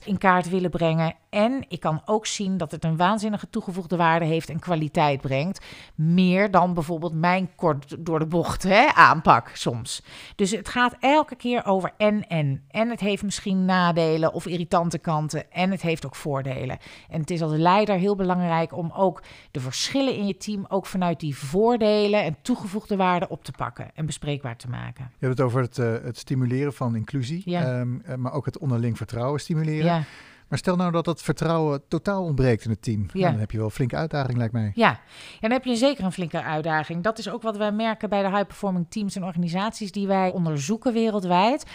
100% 0.01 0.05
in 0.05 0.17
kaart 0.17 0.49
willen 0.49 0.69
brengen. 0.69 1.15
En 1.33 1.65
ik 1.67 1.79
kan 1.79 2.01
ook 2.05 2.25
zien 2.25 2.57
dat 2.57 2.71
het 2.71 2.83
een 2.83 2.97
waanzinnige 2.97 3.49
toegevoegde 3.49 3.95
waarde 3.95 4.25
heeft 4.25 4.49
en 4.49 4.59
kwaliteit 4.59 5.21
brengt. 5.21 5.65
Meer 5.95 6.51
dan 6.51 6.73
bijvoorbeeld 6.73 7.13
mijn 7.13 7.49
kort 7.55 7.95
door 8.05 8.19
de 8.19 8.25
bocht 8.25 8.63
hè, 8.63 8.87
aanpak 8.93 9.49
soms. 9.53 10.03
Dus 10.35 10.51
het 10.51 10.69
gaat 10.69 10.95
elke 10.99 11.35
keer 11.35 11.65
over 11.65 11.93
en 11.97 12.27
en. 12.27 12.63
En 12.67 12.89
het 12.89 12.99
heeft 12.99 13.23
misschien 13.23 13.65
nadelen 13.65 14.33
of 14.33 14.45
irritante 14.45 14.97
kanten. 14.97 15.51
En 15.51 15.71
het 15.71 15.81
heeft 15.81 16.05
ook 16.05 16.15
voordelen. 16.15 16.77
En 17.09 17.19
het 17.19 17.29
is 17.29 17.41
als 17.41 17.51
leider 17.51 17.95
heel 17.95 18.15
belangrijk 18.15 18.77
om 18.77 18.91
ook 18.95 19.23
de 19.51 19.59
verschillen 19.59 20.15
in 20.15 20.27
je 20.27 20.37
team 20.37 20.65
ook 20.69 20.85
vanuit 20.85 21.19
die 21.19 21.37
voordelen 21.37 22.23
en 22.23 22.35
toegevoegde 22.41 22.95
waarde 22.95 23.29
op 23.29 23.43
te 23.43 23.51
pakken 23.51 23.91
en 23.95 24.05
bespreekbaar 24.05 24.57
te 24.57 24.69
maken. 24.69 25.11
Je 25.19 25.25
hebt 25.25 25.37
het 25.37 25.47
over 25.47 25.61
het, 25.61 25.77
uh, 25.77 25.93
het 26.03 26.17
stimuleren 26.17 26.73
van 26.73 26.95
inclusie, 26.95 27.41
ja. 27.45 27.79
um, 27.79 28.01
maar 28.17 28.33
ook 28.33 28.45
het 28.45 28.57
onderling 28.57 28.97
vertrouwen 28.97 29.39
stimuleren. 29.39 29.85
Ja. 29.85 30.03
Maar 30.47 30.57
stel 30.57 30.75
nou 30.75 30.91
dat 30.91 31.05
dat 31.05 31.21
vertrouwen 31.21 31.81
totaal 31.87 32.23
ontbreekt 32.23 32.63
in 32.63 32.69
het 32.69 32.81
team. 32.81 33.05
Ja. 33.13 33.29
dan 33.29 33.39
heb 33.39 33.51
je 33.51 33.57
wel 33.57 33.65
een 33.65 33.71
flinke 33.71 33.95
uitdaging, 33.95 34.37
lijkt 34.37 34.53
mij. 34.53 34.71
Ja. 34.73 34.89
ja, 34.89 34.99
dan 35.39 35.51
heb 35.51 35.63
je 35.63 35.75
zeker 35.75 36.03
een 36.03 36.11
flinke 36.11 36.43
uitdaging. 36.43 37.03
Dat 37.03 37.17
is 37.17 37.29
ook 37.29 37.41
wat 37.41 37.57
wij 37.57 37.71
merken 37.71 38.09
bij 38.09 38.21
de 38.21 38.29
high-performing 38.29 38.85
teams 38.89 39.15
en 39.15 39.23
organisaties 39.23 39.91
die 39.91 40.07
wij 40.07 40.31
onderzoeken 40.31 40.93
wereldwijd. 40.93 41.65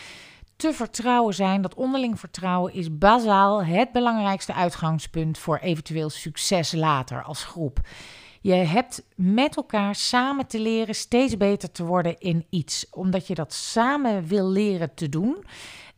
Te 0.57 0.73
vertrouwen 0.73 1.35
zijn, 1.35 1.63
dat 1.63 1.75
onderling 1.75 2.21
vertrouwen 2.21 2.73
is 2.73 2.99
bazaal 2.99 3.65
het 3.65 3.93
belangrijkste 3.93 4.55
uitgangspunt 4.55 5.39
voor 5.39 5.59
eventueel 5.59 6.11
succes 6.11 6.73
later 6.73 7.23
als 7.23 7.45
groep. 7.45 7.81
Je 8.41 8.53
hebt 8.53 9.03
met 9.17 9.57
elkaar 9.57 9.95
samen 9.95 10.47
te 10.47 10.61
leren 10.61 10.95
steeds 10.95 11.37
beter 11.37 11.71
te 11.71 11.85
worden 11.85 12.19
in 12.19 12.47
iets, 12.51 12.87
omdat 12.91 13.27
je 13.27 13.35
dat 13.35 13.53
samen 13.53 14.27
wil 14.27 14.49
leren 14.49 14.95
te 14.95 15.09
doen. 15.09 15.45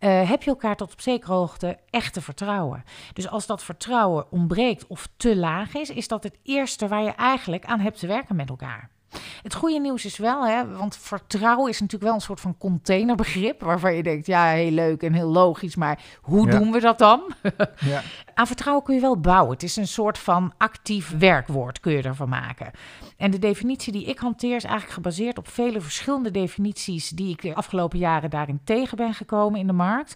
Uh, 0.01 0.29
heb 0.31 0.43
je 0.43 0.51
elkaar 0.51 0.77
tot 0.77 0.93
op 0.93 1.01
zekere 1.01 1.33
hoogte 1.33 1.79
echt 1.91 2.13
te 2.13 2.21
vertrouwen. 2.21 2.85
Dus 3.13 3.29
als 3.29 3.47
dat 3.47 3.63
vertrouwen 3.63 4.31
ontbreekt 4.31 4.87
of 4.87 5.09
te 5.17 5.37
laag 5.37 5.75
is, 5.75 5.91
is 5.91 6.09
dat 6.09 6.23
het 6.23 6.39
eerste 6.43 6.89
waar 6.89 7.03
je 7.03 7.11
eigenlijk 7.11 7.65
aan 7.65 7.81
hebt 7.81 7.99
te 7.99 8.07
werken 8.07 8.37
met 8.37 8.49
elkaar. 8.49 8.91
Het 9.43 9.55
goede 9.55 9.79
nieuws 9.79 10.05
is 10.05 10.17
wel, 10.17 10.47
hè, 10.47 10.69
want 10.69 10.97
vertrouwen 10.97 11.71
is 11.71 11.81
natuurlijk 11.81 12.11
wel 12.11 12.15
een 12.15 12.27
soort 12.27 12.41
van 12.41 12.59
containerbegrip. 12.59 13.61
Waarvan 13.61 13.95
je 13.95 14.03
denkt, 14.03 14.27
ja, 14.27 14.47
heel 14.47 14.71
leuk 14.71 15.03
en 15.03 15.13
heel 15.13 15.29
logisch, 15.29 15.77
maar 15.77 16.03
hoe 16.21 16.51
doen 16.51 16.73
we 16.73 16.81
dat 16.81 16.99
dan? 16.99 17.33
ja. 17.81 18.03
Aan 18.35 18.47
vertrouwen 18.47 18.85
kun 18.85 18.95
je 18.95 19.01
wel 19.01 19.21
bouwen. 19.21 19.53
Het 19.53 19.63
is 19.63 19.77
een 19.77 19.89
soort 19.89 20.19
van 20.19 20.53
actief 20.59 21.19
werkwoord, 21.19 21.81
kun 21.81 21.93
je 21.93 22.03
ervan 22.03 22.29
maken. 22.29 22.71
En 23.17 23.31
de 23.31 23.39
definitie 23.39 23.93
die 23.93 24.05
ik 24.05 24.19
hanteer 24.19 24.57
is 24.57 24.65
eigenlijk 24.65 24.93
gebaseerd 24.93 25.39
op 25.39 25.49
vele 25.49 25.81
verschillende 25.81 26.31
definities 26.31 27.09
die 27.09 27.33
ik 27.33 27.43
de 27.43 27.55
afgelopen 27.55 27.99
jaren 27.99 28.31
daarin 28.31 28.61
tegen 28.65 28.97
ben 28.97 29.15
gekomen 29.15 29.61
in 29.61 29.67
de 29.67 29.73
markt. 29.73 30.15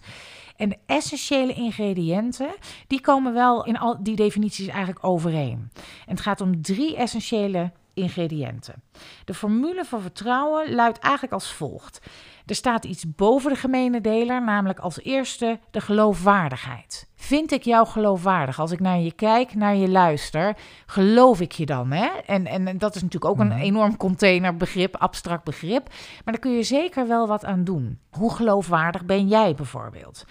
En 0.55 0.69
de 0.69 0.77
essentiële 0.85 1.53
ingrediënten, 1.53 2.55
die 2.87 3.01
komen 3.01 3.33
wel 3.33 3.65
in 3.65 3.77
al 3.77 4.03
die 4.03 4.15
definities 4.15 4.67
eigenlijk 4.67 5.05
overeen. 5.05 5.71
En 6.05 6.11
het 6.15 6.21
gaat 6.21 6.41
om 6.41 6.61
drie 6.61 6.95
essentiële 6.95 7.71
ingrediënten. 7.95 8.83
De 9.25 9.33
formule 9.33 9.85
voor 9.85 10.01
vertrouwen 10.01 10.73
luidt 10.73 10.99
eigenlijk 10.99 11.33
als 11.33 11.53
volgt. 11.53 12.01
Er 12.45 12.55
staat 12.55 12.85
iets 12.85 13.15
boven 13.15 13.51
de 13.51 13.57
gemene 13.57 14.01
deler, 14.01 14.43
namelijk 14.43 14.79
als 14.79 14.99
eerste 14.99 15.59
de 15.71 15.81
geloofwaardigheid. 15.81 17.07
Vind 17.15 17.51
ik 17.51 17.63
jou 17.63 17.87
geloofwaardig? 17.87 18.59
Als 18.59 18.71
ik 18.71 18.79
naar 18.79 18.99
je 18.99 19.11
kijk, 19.11 19.55
naar 19.55 19.75
je 19.75 19.89
luister, 19.89 20.57
geloof 20.85 21.41
ik 21.41 21.51
je 21.51 21.65
dan? 21.65 21.91
Hè? 21.91 22.07
En, 22.25 22.45
en, 22.45 22.77
dat 22.77 22.95
is 22.95 23.01
natuurlijk 23.01 23.31
ook 23.31 23.39
een 23.39 23.47
mhm. 23.47 23.59
enorm 23.59 23.97
containerbegrip, 23.97 24.95
abstract 24.95 25.43
begrip. 25.43 25.87
Maar 26.23 26.33
daar 26.33 26.39
kun 26.39 26.51
je 26.51 26.63
zeker 26.63 27.07
wel 27.07 27.27
wat 27.27 27.45
aan 27.45 27.63
doen. 27.63 27.99
Hoe 28.09 28.33
geloofwaardig 28.33 29.05
ben 29.05 29.27
jij 29.27 29.55
bijvoorbeeld? 29.55 30.25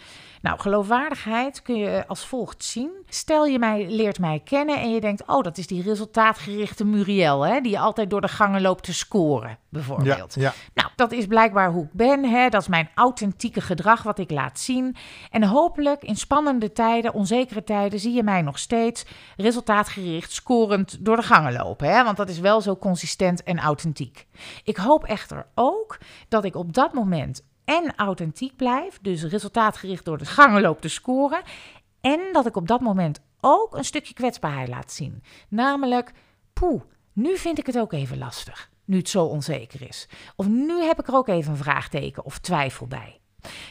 Nou, 0.44 0.60
geloofwaardigheid 0.60 1.62
kun 1.62 1.76
je 1.76 2.04
als 2.06 2.26
volgt 2.26 2.64
zien. 2.64 2.90
Stel 3.08 3.46
je 3.46 3.58
mij, 3.58 3.86
leert 3.90 4.18
mij 4.18 4.40
kennen 4.44 4.80
en 4.80 4.90
je 4.90 5.00
denkt, 5.00 5.26
oh, 5.26 5.42
dat 5.42 5.58
is 5.58 5.66
die 5.66 5.82
resultaatgerichte 5.82 6.84
Muriel, 6.84 7.46
hè, 7.46 7.60
die 7.60 7.80
altijd 7.80 8.10
door 8.10 8.20
de 8.20 8.28
gangen 8.28 8.60
loopt 8.60 8.84
te 8.84 8.94
scoren, 8.94 9.58
bijvoorbeeld. 9.68 10.34
Ja, 10.34 10.52
Nou, 10.74 10.90
dat 10.96 11.12
is 11.12 11.26
blijkbaar 11.26 11.70
hoe 11.70 11.84
ik 11.84 11.92
ben, 11.92 12.24
hè. 12.24 12.48
dat 12.48 12.60
is 12.60 12.68
mijn 12.68 12.90
authentieke 12.94 13.60
gedrag 13.60 14.02
wat 14.02 14.18
ik 14.18 14.30
laat 14.30 14.58
zien. 14.58 14.96
En 15.30 15.44
hopelijk 15.44 16.02
in 16.02 16.16
spannende 16.16 16.72
tijden, 16.72 17.14
onzekere 17.14 17.64
tijden, 17.64 18.00
zie 18.00 18.14
je 18.14 18.22
mij 18.22 18.42
nog 18.42 18.58
steeds 18.58 19.06
resultaatgericht, 19.36 20.32
scorend 20.32 21.04
door 21.04 21.16
de 21.16 21.22
gangen 21.22 21.52
lopen. 21.52 21.88
Hè? 21.88 22.04
Want 22.04 22.16
dat 22.16 22.28
is 22.28 22.38
wel 22.38 22.60
zo 22.60 22.76
consistent 22.76 23.42
en 23.42 23.58
authentiek. 23.58 24.26
Ik 24.64 24.76
hoop 24.76 25.04
echter 25.04 25.46
ook 25.54 25.98
dat 26.28 26.44
ik 26.44 26.56
op 26.56 26.72
dat 26.72 26.92
moment 26.92 27.42
en 27.64 27.94
authentiek 27.97 28.56
blijf, 28.56 28.99
dus 29.02 29.23
resultaatgericht 29.23 30.04
door 30.04 30.18
de 30.18 30.25
gangen 30.25 30.61
loop 30.61 30.80
te 30.80 30.88
scoren. 30.88 31.42
En 32.00 32.21
dat 32.33 32.47
ik 32.47 32.56
op 32.56 32.68
dat 32.68 32.80
moment 32.80 33.21
ook 33.40 33.76
een 33.76 33.85
stukje 33.85 34.14
kwetsbaarheid 34.14 34.68
laat 34.68 34.92
zien. 34.92 35.23
Namelijk, 35.49 36.12
poeh, 36.52 36.83
nu 37.12 37.37
vind 37.37 37.59
ik 37.59 37.66
het 37.66 37.78
ook 37.78 37.92
even 37.92 38.18
lastig. 38.18 38.73
nu 38.85 38.97
het 38.97 39.09
zo 39.09 39.25
onzeker 39.25 39.83
is. 39.88 40.09
Of 40.37 40.47
nu 40.49 40.83
heb 40.83 40.99
ik 40.99 41.09
er 41.09 41.14
ook 41.14 41.28
even 41.28 41.50
een 41.50 41.59
vraagteken 41.59 42.25
of 42.25 42.38
twijfel 42.38 42.87
bij. 42.87 43.18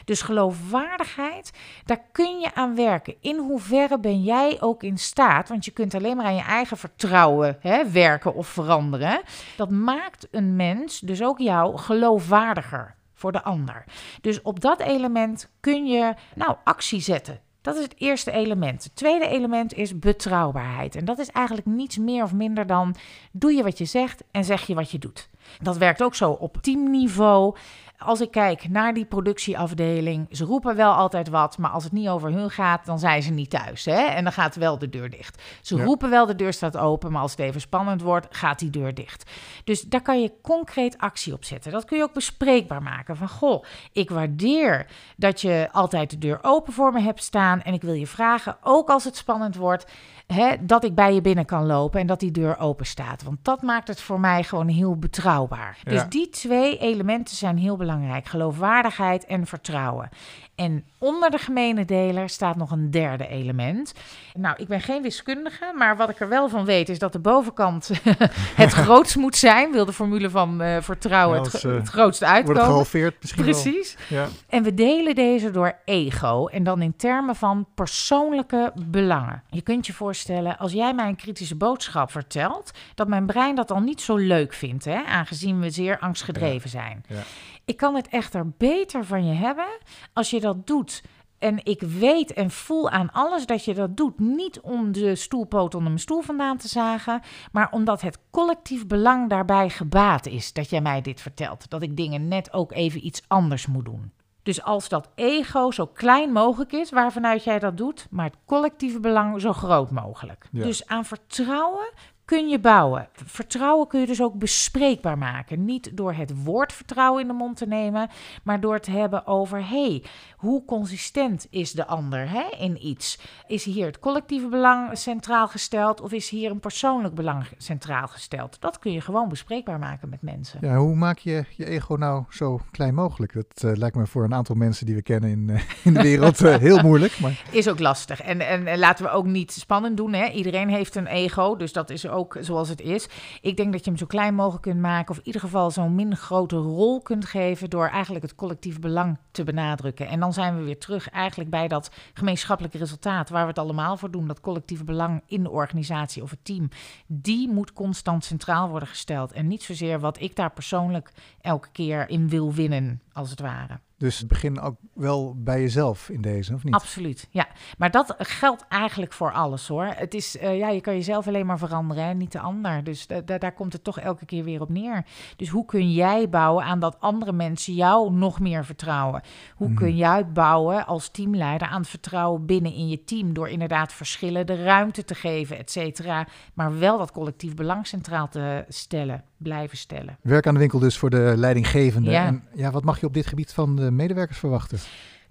Dus 0.04 0.22
geloofwaardigheid, 0.22 1.50
daar 1.84 2.02
kun 2.12 2.40
je 2.40 2.54
aan 2.54 2.74
werken. 2.74 3.14
In 3.20 3.38
hoeverre 3.38 3.98
ben 3.98 4.22
jij 4.22 4.56
ook 4.60 4.82
in 4.82 4.98
staat, 4.98 5.48
want 5.48 5.64
je 5.64 5.70
kunt 5.70 5.94
alleen 5.94 6.16
maar 6.16 6.26
aan 6.26 6.34
je 6.34 6.42
eigen 6.42 6.76
vertrouwen 6.76 7.56
hè, 7.60 7.90
werken 7.90 8.34
of 8.34 8.46
veranderen. 8.46 9.22
Dat 9.56 9.70
maakt 9.70 10.28
een 10.30 10.56
mens, 10.56 11.00
dus 11.00 11.22
ook 11.22 11.38
jou, 11.38 11.78
geloofwaardiger 11.78 12.94
voor 13.24 13.32
de 13.32 13.42
ander. 13.42 13.84
Dus 14.20 14.42
op 14.42 14.60
dat 14.60 14.80
element 14.80 15.50
kun 15.60 15.86
je 15.86 16.14
nou 16.34 16.56
actie 16.64 17.00
zetten. 17.00 17.40
Dat 17.60 17.76
is 17.76 17.82
het 17.82 17.94
eerste 17.98 18.30
element. 18.30 18.84
Het 18.84 18.96
tweede 18.96 19.28
element 19.28 19.74
is 19.74 19.98
betrouwbaarheid. 19.98 20.96
En 20.96 21.04
dat 21.04 21.18
is 21.18 21.30
eigenlijk 21.30 21.66
niets 21.66 21.98
meer 21.98 22.22
of 22.22 22.32
minder 22.32 22.66
dan 22.66 22.94
doe 23.32 23.52
je 23.52 23.62
wat 23.62 23.78
je 23.78 23.84
zegt 23.84 24.24
en 24.30 24.44
zeg 24.44 24.66
je 24.66 24.74
wat 24.74 24.90
je 24.90 24.98
doet. 24.98 25.28
Dat 25.62 25.76
werkt 25.76 26.02
ook 26.02 26.14
zo 26.14 26.30
op 26.30 26.56
teamniveau 26.60 27.56
als 27.98 28.20
ik 28.20 28.30
kijk 28.30 28.68
naar 28.68 28.94
die 28.94 29.04
productieafdeling, 29.04 30.26
ze 30.30 30.44
roepen 30.44 30.76
wel 30.76 30.92
altijd 30.92 31.28
wat, 31.28 31.58
maar 31.58 31.70
als 31.70 31.84
het 31.84 31.92
niet 31.92 32.08
over 32.08 32.32
hun 32.32 32.50
gaat, 32.50 32.86
dan 32.86 32.98
zijn 32.98 33.22
ze 33.22 33.30
niet 33.30 33.50
thuis. 33.50 33.84
Hè? 33.84 34.00
En 34.00 34.24
dan 34.24 34.32
gaat 34.32 34.56
wel 34.56 34.78
de 34.78 34.88
deur 34.88 35.10
dicht. 35.10 35.42
Ze 35.62 35.82
roepen 35.82 36.10
wel, 36.10 36.26
de 36.26 36.34
deur 36.34 36.52
staat 36.52 36.76
open, 36.76 37.12
maar 37.12 37.22
als 37.22 37.30
het 37.30 37.40
even 37.40 37.60
spannend 37.60 38.02
wordt, 38.02 38.36
gaat 38.36 38.58
die 38.58 38.70
deur 38.70 38.94
dicht. 38.94 39.30
Dus 39.64 39.82
daar 39.82 40.02
kan 40.02 40.20
je 40.20 40.32
concreet 40.42 40.98
actie 40.98 41.32
op 41.32 41.44
zetten. 41.44 41.72
Dat 41.72 41.84
kun 41.84 41.96
je 41.96 42.02
ook 42.02 42.12
bespreekbaar 42.12 42.82
maken. 42.82 43.16
Van 43.16 43.28
goh, 43.28 43.64
ik 43.92 44.10
waardeer 44.10 44.86
dat 45.16 45.40
je 45.40 45.68
altijd 45.72 46.10
de 46.10 46.18
deur 46.18 46.38
open 46.42 46.72
voor 46.72 46.92
me 46.92 47.00
hebt 47.00 47.22
staan 47.22 47.62
en 47.62 47.74
ik 47.74 47.82
wil 47.82 47.94
je 47.94 48.06
vragen, 48.06 48.56
ook 48.62 48.88
als 48.88 49.04
het 49.04 49.16
spannend 49.16 49.56
wordt, 49.56 49.86
hè, 50.26 50.54
dat 50.60 50.84
ik 50.84 50.94
bij 50.94 51.14
je 51.14 51.20
binnen 51.20 51.44
kan 51.44 51.66
lopen 51.66 52.00
en 52.00 52.06
dat 52.06 52.20
die 52.20 52.30
deur 52.30 52.58
open 52.58 52.86
staat. 52.86 53.22
Want 53.22 53.38
dat 53.42 53.62
maakt 53.62 53.88
het 53.88 54.00
voor 54.00 54.20
mij 54.20 54.42
gewoon 54.42 54.68
heel 54.68 54.96
betrouwbaar. 54.96 55.78
Dus 55.84 56.02
die 56.08 56.28
twee 56.28 56.78
elementen 56.78 57.36
zijn 57.36 57.58
heel 57.58 57.76
belangrijk: 57.76 58.26
geloofwaardigheid 58.26 59.24
en 59.26 59.46
vertrouwen. 59.46 60.08
En 60.54 60.84
onder 60.98 61.30
de 61.30 61.38
gemene 61.38 61.84
deler 61.84 62.28
staat 62.28 62.56
nog 62.56 62.70
een 62.70 62.90
derde 62.90 63.28
element. 63.28 63.94
Nou, 64.34 64.56
ik 64.58 64.68
ben 64.68 64.80
geen 64.80 65.02
wiskundige, 65.02 65.72
maar 65.76 65.96
wat 65.96 66.08
ik 66.08 66.20
er 66.20 66.28
wel 66.28 66.48
van 66.48 66.64
weet 66.64 66.88
is 66.88 66.98
dat 66.98 67.12
de 67.12 67.18
bovenkant 67.18 67.90
het 68.62 68.72
grootst 68.84 69.16
moet 69.16 69.36
zijn. 69.36 69.72
Wil 69.72 69.84
de 69.84 69.92
formule 69.92 70.30
van 70.30 70.62
uh, 70.62 70.76
vertrouwen 70.80 71.42
het, 71.42 71.64
uh, 71.64 71.74
het 71.74 71.88
grootste 71.88 72.26
uitkomen. 72.26 72.54
Wordt 72.54 72.68
gehalveerd 72.68 73.16
misschien 73.20 73.42
Precies. 73.42 73.96
Ja. 74.08 74.26
En 74.48 74.62
we 74.62 74.74
delen 74.74 75.14
deze 75.14 75.50
door 75.50 75.76
ego 75.84 76.46
en 76.46 76.64
dan 76.64 76.82
in 76.82 76.96
termen 76.96 77.36
van 77.36 77.66
persoonlijke 77.74 78.72
belangen. 78.86 79.42
Je 79.50 79.62
kunt 79.62 79.86
je 79.86 79.92
voorstellen, 79.92 80.13
als 80.58 80.72
jij 80.72 80.94
mij 80.94 81.08
een 81.08 81.16
kritische 81.16 81.56
boodschap 81.56 82.10
vertelt, 82.10 82.70
dat 82.94 83.08
mijn 83.08 83.26
brein 83.26 83.54
dat 83.54 83.70
al 83.70 83.80
niet 83.80 84.00
zo 84.00 84.16
leuk 84.16 84.52
vindt, 84.52 84.84
hè, 84.84 85.04
aangezien 85.04 85.60
we 85.60 85.70
zeer 85.70 85.98
angstgedreven 85.98 86.70
zijn. 86.70 87.04
Ja. 87.08 87.22
Ik 87.64 87.76
kan 87.76 87.94
het 87.94 88.08
echter 88.08 88.48
beter 88.48 89.04
van 89.04 89.26
je 89.26 89.34
hebben 89.34 89.78
als 90.12 90.30
je 90.30 90.40
dat 90.40 90.66
doet. 90.66 91.02
En 91.38 91.64
ik 91.64 91.80
weet 91.80 92.32
en 92.32 92.50
voel 92.50 92.90
aan 92.90 93.12
alles 93.12 93.46
dat 93.46 93.64
je 93.64 93.74
dat 93.74 93.96
doet. 93.96 94.18
Niet 94.18 94.60
om 94.60 94.92
de 94.92 95.14
stoelpoot 95.14 95.74
onder 95.74 95.88
mijn 95.88 96.02
stoel 96.02 96.20
vandaan 96.20 96.56
te 96.56 96.68
zagen. 96.68 97.20
Maar 97.52 97.68
omdat 97.70 98.00
het 98.00 98.18
collectief 98.30 98.86
belang 98.86 99.28
daarbij 99.28 99.70
gebaat 99.70 100.26
is. 100.26 100.52
Dat 100.52 100.70
jij 100.70 100.80
mij 100.80 101.00
dit 101.00 101.20
vertelt. 101.20 101.70
Dat 101.70 101.82
ik 101.82 101.96
dingen 101.96 102.28
net 102.28 102.52
ook 102.52 102.72
even 102.72 103.06
iets 103.06 103.22
anders 103.26 103.66
moet 103.66 103.84
doen. 103.84 104.12
Dus 104.44 104.62
als 104.62 104.88
dat 104.88 105.08
ego 105.14 105.70
zo 105.70 105.86
klein 105.86 106.32
mogelijk 106.32 106.72
is, 106.72 106.90
waarvanuit 106.90 107.44
jij 107.44 107.58
dat 107.58 107.76
doet, 107.76 108.06
maar 108.10 108.24
het 108.24 108.36
collectieve 108.46 109.00
belang 109.00 109.40
zo 109.40 109.52
groot 109.52 109.90
mogelijk. 109.90 110.48
Dus 110.50 110.86
aan 110.86 111.04
vertrouwen 111.04 111.90
kun 112.24 112.48
je 112.48 112.58
bouwen. 112.58 113.08
Vertrouwen 113.12 113.88
kun 113.88 114.00
je 114.00 114.06
dus 114.06 114.22
ook 114.22 114.34
bespreekbaar 114.34 115.18
maken. 115.18 115.64
Niet 115.64 115.96
door 115.96 116.12
het 116.12 116.44
woord 116.44 116.72
vertrouwen 116.72 117.22
in 117.22 117.26
de 117.28 117.32
mond 117.32 117.56
te 117.56 117.66
nemen, 117.66 118.08
maar 118.42 118.60
door 118.60 118.74
het 118.74 118.86
hebben 118.86 119.26
over: 119.26 119.68
hey, 119.68 120.02
hoe 120.36 120.64
consistent 120.64 121.46
is 121.50 121.72
de 121.72 121.86
ander 121.86 122.30
hè, 122.30 122.44
in 122.58 122.86
iets? 122.86 123.18
Is 123.46 123.64
hier 123.64 123.86
het 123.86 123.98
collectieve 123.98 124.48
belang 124.48 124.98
centraal 124.98 125.48
gesteld 125.48 126.00
of 126.00 126.12
is 126.12 126.28
hier 126.28 126.50
een 126.50 126.60
persoonlijk 126.60 127.14
belang 127.14 127.46
centraal 127.58 128.08
gesteld? 128.08 128.60
Dat 128.60 128.78
kun 128.78 128.92
je 128.92 129.00
gewoon 129.00 129.28
bespreekbaar 129.28 129.78
maken 129.78 130.08
met 130.08 130.22
mensen. 130.22 130.58
Ja, 130.62 130.76
hoe 130.76 130.94
maak 130.94 131.18
je 131.18 131.44
je 131.50 131.66
ego 131.66 131.94
nou 131.94 132.24
zo 132.28 132.60
klein 132.70 132.94
mogelijk? 132.94 133.32
Dat 133.32 133.62
uh, 133.64 133.76
lijkt 133.76 133.96
me 133.96 134.06
voor 134.06 134.24
een 134.24 134.34
aantal 134.34 134.54
mensen 134.54 134.86
die 134.86 134.94
we 134.94 135.02
kennen 135.02 135.30
in, 135.30 135.48
uh, 135.48 135.60
in 135.84 135.94
de 135.94 136.02
wereld 136.02 136.42
uh, 136.42 136.56
heel 136.56 136.82
moeilijk. 136.82 137.20
Maar... 137.20 137.42
Is 137.50 137.68
ook 137.68 137.78
lastig. 137.78 138.20
En, 138.20 138.40
en 138.40 138.78
laten 138.78 139.04
we 139.04 139.10
ook 139.10 139.26
niet 139.26 139.52
spannend 139.52 139.96
doen. 139.96 140.12
Hè? 140.12 140.28
Iedereen 140.28 140.68
heeft 140.68 140.94
een 140.94 141.06
ego, 141.06 141.56
dus 141.56 141.72
dat 141.72 141.90
is 141.90 142.08
ook 142.08 142.13
zoals 142.40 142.68
het 142.68 142.80
is. 142.80 143.08
Ik 143.40 143.56
denk 143.56 143.72
dat 143.72 143.84
je 143.84 143.90
hem 143.90 143.98
zo 143.98 144.06
klein 144.06 144.34
mogelijk 144.34 144.62
kunt 144.62 144.80
maken, 144.80 145.10
of 145.10 145.18
in 145.18 145.26
ieder 145.26 145.40
geval 145.40 145.70
zo'n 145.70 145.94
min 145.94 146.16
grote 146.16 146.56
rol 146.56 147.02
kunt 147.02 147.24
geven 147.24 147.70
door 147.70 147.88
eigenlijk 147.88 148.24
het 148.24 148.34
collectief 148.34 148.80
belang 148.80 149.18
te 149.30 149.44
benadrukken. 149.44 150.06
En 150.08 150.20
dan 150.20 150.32
zijn 150.32 150.56
we 150.56 150.62
weer 150.62 150.78
terug 150.78 151.10
eigenlijk 151.10 151.50
bij 151.50 151.68
dat 151.68 151.90
gemeenschappelijke 152.14 152.78
resultaat 152.78 153.28
waar 153.28 153.42
we 153.42 153.48
het 153.48 153.58
allemaal 153.58 153.96
voor 153.96 154.10
doen. 154.10 154.26
Dat 154.26 154.40
collectieve 154.40 154.84
belang 154.84 155.22
in 155.26 155.42
de 155.42 155.50
organisatie 155.50 156.22
of 156.22 156.30
het 156.30 156.44
team. 156.44 156.68
Die 157.06 157.48
moet 157.48 157.72
constant 157.72 158.24
centraal 158.24 158.68
worden 158.68 158.88
gesteld. 158.88 159.32
En 159.32 159.46
niet 159.46 159.62
zozeer 159.62 160.00
wat 160.00 160.20
ik 160.20 160.36
daar 160.36 160.52
persoonlijk 160.52 161.12
elke 161.40 161.68
keer 161.72 162.08
in 162.08 162.28
wil 162.28 162.52
winnen, 162.52 163.02
als 163.12 163.30
het 163.30 163.40
ware. 163.40 163.78
Dus 163.98 164.26
begin 164.26 164.60
ook 164.60 164.76
wel 164.94 165.34
bij 165.36 165.60
jezelf 165.60 166.08
in 166.08 166.20
deze, 166.20 166.54
of 166.54 166.64
niet? 166.64 166.74
Absoluut, 166.74 167.26
ja. 167.30 167.48
Maar 167.78 167.90
dat 167.90 168.14
geldt 168.18 168.64
eigenlijk 168.68 169.12
voor 169.12 169.32
alles 169.32 169.68
hoor. 169.68 169.84
Het 169.84 170.14
is, 170.14 170.36
uh, 170.36 170.58
ja, 170.58 170.68
je 170.68 170.80
kan 170.80 170.94
jezelf 170.94 171.26
alleen 171.26 171.46
maar 171.46 171.58
veranderen, 171.58 172.04
hè? 172.04 172.14
niet 172.14 172.32
de 172.32 172.38
ander. 172.38 172.84
Dus 172.84 173.06
daar 173.24 173.52
komt 173.54 173.72
het 173.72 173.84
toch 173.84 173.98
elke 173.98 174.24
keer 174.24 174.44
weer 174.44 174.60
op 174.60 174.68
neer. 174.68 175.04
Dus 175.36 175.48
hoe 175.48 175.64
kun 175.64 175.92
jij 175.92 176.28
bouwen 176.28 176.64
aan 176.64 176.78
dat 176.78 176.96
andere 177.00 177.32
mensen 177.32 177.74
jou 177.74 178.12
nog 178.12 178.40
meer 178.40 178.64
vertrouwen? 178.64 179.22
Hoe 179.54 179.74
kun 179.74 179.88
mhm. 179.88 179.96
jij 179.96 180.28
bouwen 180.28 180.86
als 180.86 181.08
teamleider 181.08 181.68
aan 181.68 181.80
het 181.80 181.90
vertrouwen 181.90 182.46
binnen 182.46 182.72
in 182.72 182.88
je 182.88 183.04
team? 183.04 183.32
Door 183.32 183.48
inderdaad 183.48 183.92
verschillen 183.92 184.46
de 184.46 184.62
ruimte 184.62 185.04
te 185.04 185.14
geven, 185.14 185.58
et 185.58 185.70
cetera. 185.70 186.26
Maar 186.54 186.78
wel 186.78 186.98
dat 186.98 187.12
collectief 187.12 187.54
belang 187.54 187.86
centraal 187.86 188.28
te 188.28 188.64
stellen 188.68 189.24
blijven 189.44 189.78
stellen. 189.78 190.18
Werk 190.22 190.46
aan 190.46 190.54
de 190.54 190.60
winkel 190.60 190.78
dus 190.78 190.98
voor 190.98 191.10
de 191.10 191.32
leidinggevende. 191.36 192.10
Ja. 192.10 192.26
En 192.26 192.42
ja, 192.54 192.70
wat 192.70 192.84
mag 192.84 193.00
je 193.00 193.06
op 193.06 193.14
dit 193.14 193.26
gebied 193.26 193.52
van 193.52 193.76
de 193.76 193.83
medewerkers 193.90 194.38
verwachten? 194.38 194.78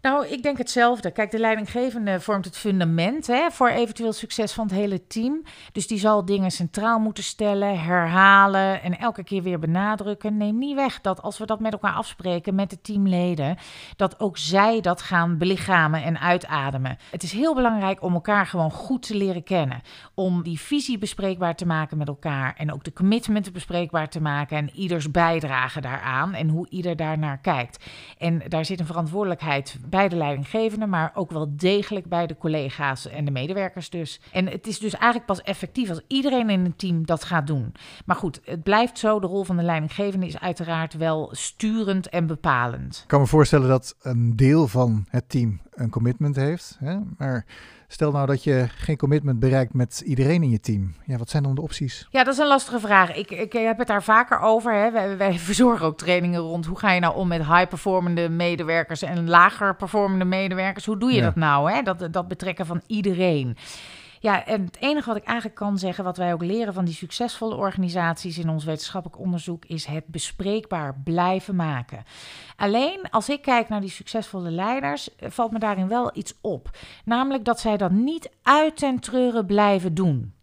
Nou, 0.03 0.27
ik 0.27 0.43
denk 0.43 0.57
hetzelfde. 0.57 1.11
Kijk, 1.11 1.31
de 1.31 1.39
leidinggevende 1.39 2.19
vormt 2.19 2.45
het 2.45 2.57
fundament 2.57 3.27
hè, 3.27 3.51
voor 3.51 3.69
eventueel 3.69 4.13
succes 4.13 4.51
van 4.51 4.65
het 4.65 4.75
hele 4.75 5.07
team. 5.07 5.43
Dus 5.71 5.87
die 5.87 5.99
zal 5.99 6.25
dingen 6.25 6.51
centraal 6.51 6.99
moeten 6.99 7.23
stellen, 7.23 7.79
herhalen 7.79 8.81
en 8.81 8.99
elke 8.99 9.23
keer 9.23 9.43
weer 9.43 9.59
benadrukken. 9.59 10.37
Neem 10.37 10.57
niet 10.57 10.75
weg 10.75 11.01
dat 11.01 11.21
als 11.21 11.37
we 11.37 11.45
dat 11.45 11.59
met 11.59 11.73
elkaar 11.73 11.93
afspreken 11.93 12.55
met 12.55 12.69
de 12.69 12.81
teamleden, 12.81 13.57
dat 13.95 14.19
ook 14.19 14.37
zij 14.37 14.81
dat 14.81 15.01
gaan 15.01 15.37
belichamen 15.37 16.03
en 16.03 16.19
uitademen. 16.19 16.97
Het 17.11 17.23
is 17.23 17.31
heel 17.31 17.55
belangrijk 17.55 18.01
om 18.01 18.13
elkaar 18.13 18.45
gewoon 18.45 18.71
goed 18.71 19.07
te 19.07 19.15
leren 19.15 19.43
kennen. 19.43 19.81
Om 20.13 20.43
die 20.43 20.59
visie 20.59 20.97
bespreekbaar 20.97 21.55
te 21.55 21.65
maken 21.65 21.97
met 21.97 22.07
elkaar 22.07 22.53
en 22.57 22.73
ook 22.73 22.83
de 22.83 22.93
commitmenten 22.93 23.53
bespreekbaar 23.53 24.09
te 24.09 24.21
maken 24.21 24.57
en 24.57 24.69
ieders 24.75 25.11
bijdrage 25.11 25.81
daaraan 25.81 26.33
en 26.33 26.49
hoe 26.49 26.69
ieder 26.69 26.95
daarnaar 26.95 27.37
kijkt. 27.37 27.85
En 28.17 28.41
daar 28.47 28.65
zit 28.65 28.79
een 28.79 28.85
verantwoordelijkheid 28.85 29.77
bij 29.93 30.09
de 30.09 30.15
leidinggevende, 30.15 30.85
maar 30.85 31.11
ook 31.13 31.31
wel 31.31 31.53
degelijk 31.55 32.05
bij 32.05 32.27
de 32.27 32.37
collega's 32.37 33.07
en 33.07 33.25
de 33.25 33.31
medewerkers 33.31 33.89
dus. 33.89 34.21
En 34.31 34.47
het 34.47 34.67
is 34.67 34.79
dus 34.79 34.93
eigenlijk 34.93 35.25
pas 35.25 35.41
effectief 35.41 35.89
als 35.89 36.01
iedereen 36.07 36.49
in 36.49 36.65
een 36.65 36.75
team 36.75 37.05
dat 37.05 37.23
gaat 37.23 37.47
doen. 37.47 37.73
Maar 38.05 38.15
goed, 38.15 38.41
het 38.45 38.63
blijft 38.63 38.99
zo. 38.99 39.19
De 39.19 39.27
rol 39.27 39.43
van 39.43 39.57
de 39.57 39.63
leidinggevende 39.63 40.25
is 40.25 40.39
uiteraard 40.39 40.93
wel 40.93 41.29
sturend 41.31 42.09
en 42.09 42.27
bepalend. 42.27 42.99
Ik 43.01 43.07
kan 43.07 43.19
me 43.19 43.27
voorstellen 43.27 43.67
dat 43.67 43.95
een 44.01 44.35
deel 44.35 44.67
van 44.67 45.05
het 45.09 45.29
team 45.29 45.61
een 45.71 45.89
commitment 45.89 46.35
heeft, 46.35 46.77
hè? 46.79 46.97
maar 47.17 47.45
Stel 47.93 48.11
nou 48.11 48.25
dat 48.25 48.43
je 48.43 48.65
geen 48.75 48.97
commitment 48.97 49.39
bereikt 49.39 49.73
met 49.73 50.01
iedereen 50.05 50.43
in 50.43 50.49
je 50.49 50.59
team. 50.59 50.93
Ja, 51.05 51.17
wat 51.17 51.29
zijn 51.29 51.43
dan 51.43 51.55
de 51.55 51.61
opties? 51.61 52.07
Ja, 52.09 52.23
dat 52.23 52.33
is 52.33 52.39
een 52.39 52.47
lastige 52.47 52.79
vraag. 52.79 53.15
Ik, 53.15 53.31
ik 53.31 53.53
heb 53.53 53.77
het 53.77 53.87
daar 53.87 54.03
vaker 54.03 54.39
over. 54.39 54.73
Hè. 54.73 54.91
Wij, 54.91 55.17
wij 55.17 55.33
verzorgen 55.49 55.85
ook 55.85 55.97
trainingen 55.97 56.39
rond 56.39 56.65
hoe 56.65 56.79
ga 56.79 56.91
je 56.91 56.99
nou 56.99 57.15
om 57.15 57.27
met 57.27 57.45
high-performende 57.45 58.29
medewerkers 58.29 59.01
en 59.01 59.29
lager 59.29 59.75
performende 59.75 60.25
medewerkers. 60.25 60.85
Hoe 60.85 60.97
doe 60.97 61.11
je 61.11 61.21
dat 61.21 61.35
nou? 61.35 61.71
Hè? 61.71 61.81
Dat, 61.81 62.07
dat 62.11 62.27
betrekken 62.27 62.65
van 62.65 62.81
iedereen. 62.87 63.57
Ja, 64.23 64.45
en 64.45 64.65
het 64.65 64.77
enige 64.79 65.07
wat 65.07 65.17
ik 65.17 65.23
eigenlijk 65.23 65.57
kan 65.57 65.77
zeggen, 65.77 66.03
wat 66.03 66.17
wij 66.17 66.33
ook 66.33 66.43
leren 66.43 66.73
van 66.73 66.85
die 66.85 66.93
succesvolle 66.93 67.55
organisaties 67.55 68.37
in 68.37 68.49
ons 68.49 68.63
wetenschappelijk 68.63 69.19
onderzoek, 69.19 69.65
is 69.65 69.85
het 69.85 70.07
bespreekbaar 70.07 71.01
blijven 71.03 71.55
maken. 71.55 72.03
Alleen 72.55 73.09
als 73.09 73.29
ik 73.29 73.41
kijk 73.41 73.69
naar 73.69 73.81
die 73.81 73.89
succesvolle 73.89 74.49
leiders, 74.51 75.15
eh, 75.15 75.29
valt 75.29 75.51
me 75.51 75.59
daarin 75.59 75.87
wel 75.87 76.11
iets 76.13 76.33
op. 76.41 76.69
Namelijk 77.05 77.45
dat 77.45 77.59
zij 77.59 77.77
dat 77.77 77.91
niet 77.91 78.29
uit 78.41 78.77
ten 78.77 78.99
treuren 78.99 79.45
blijven 79.45 79.93
doen. 79.93 80.33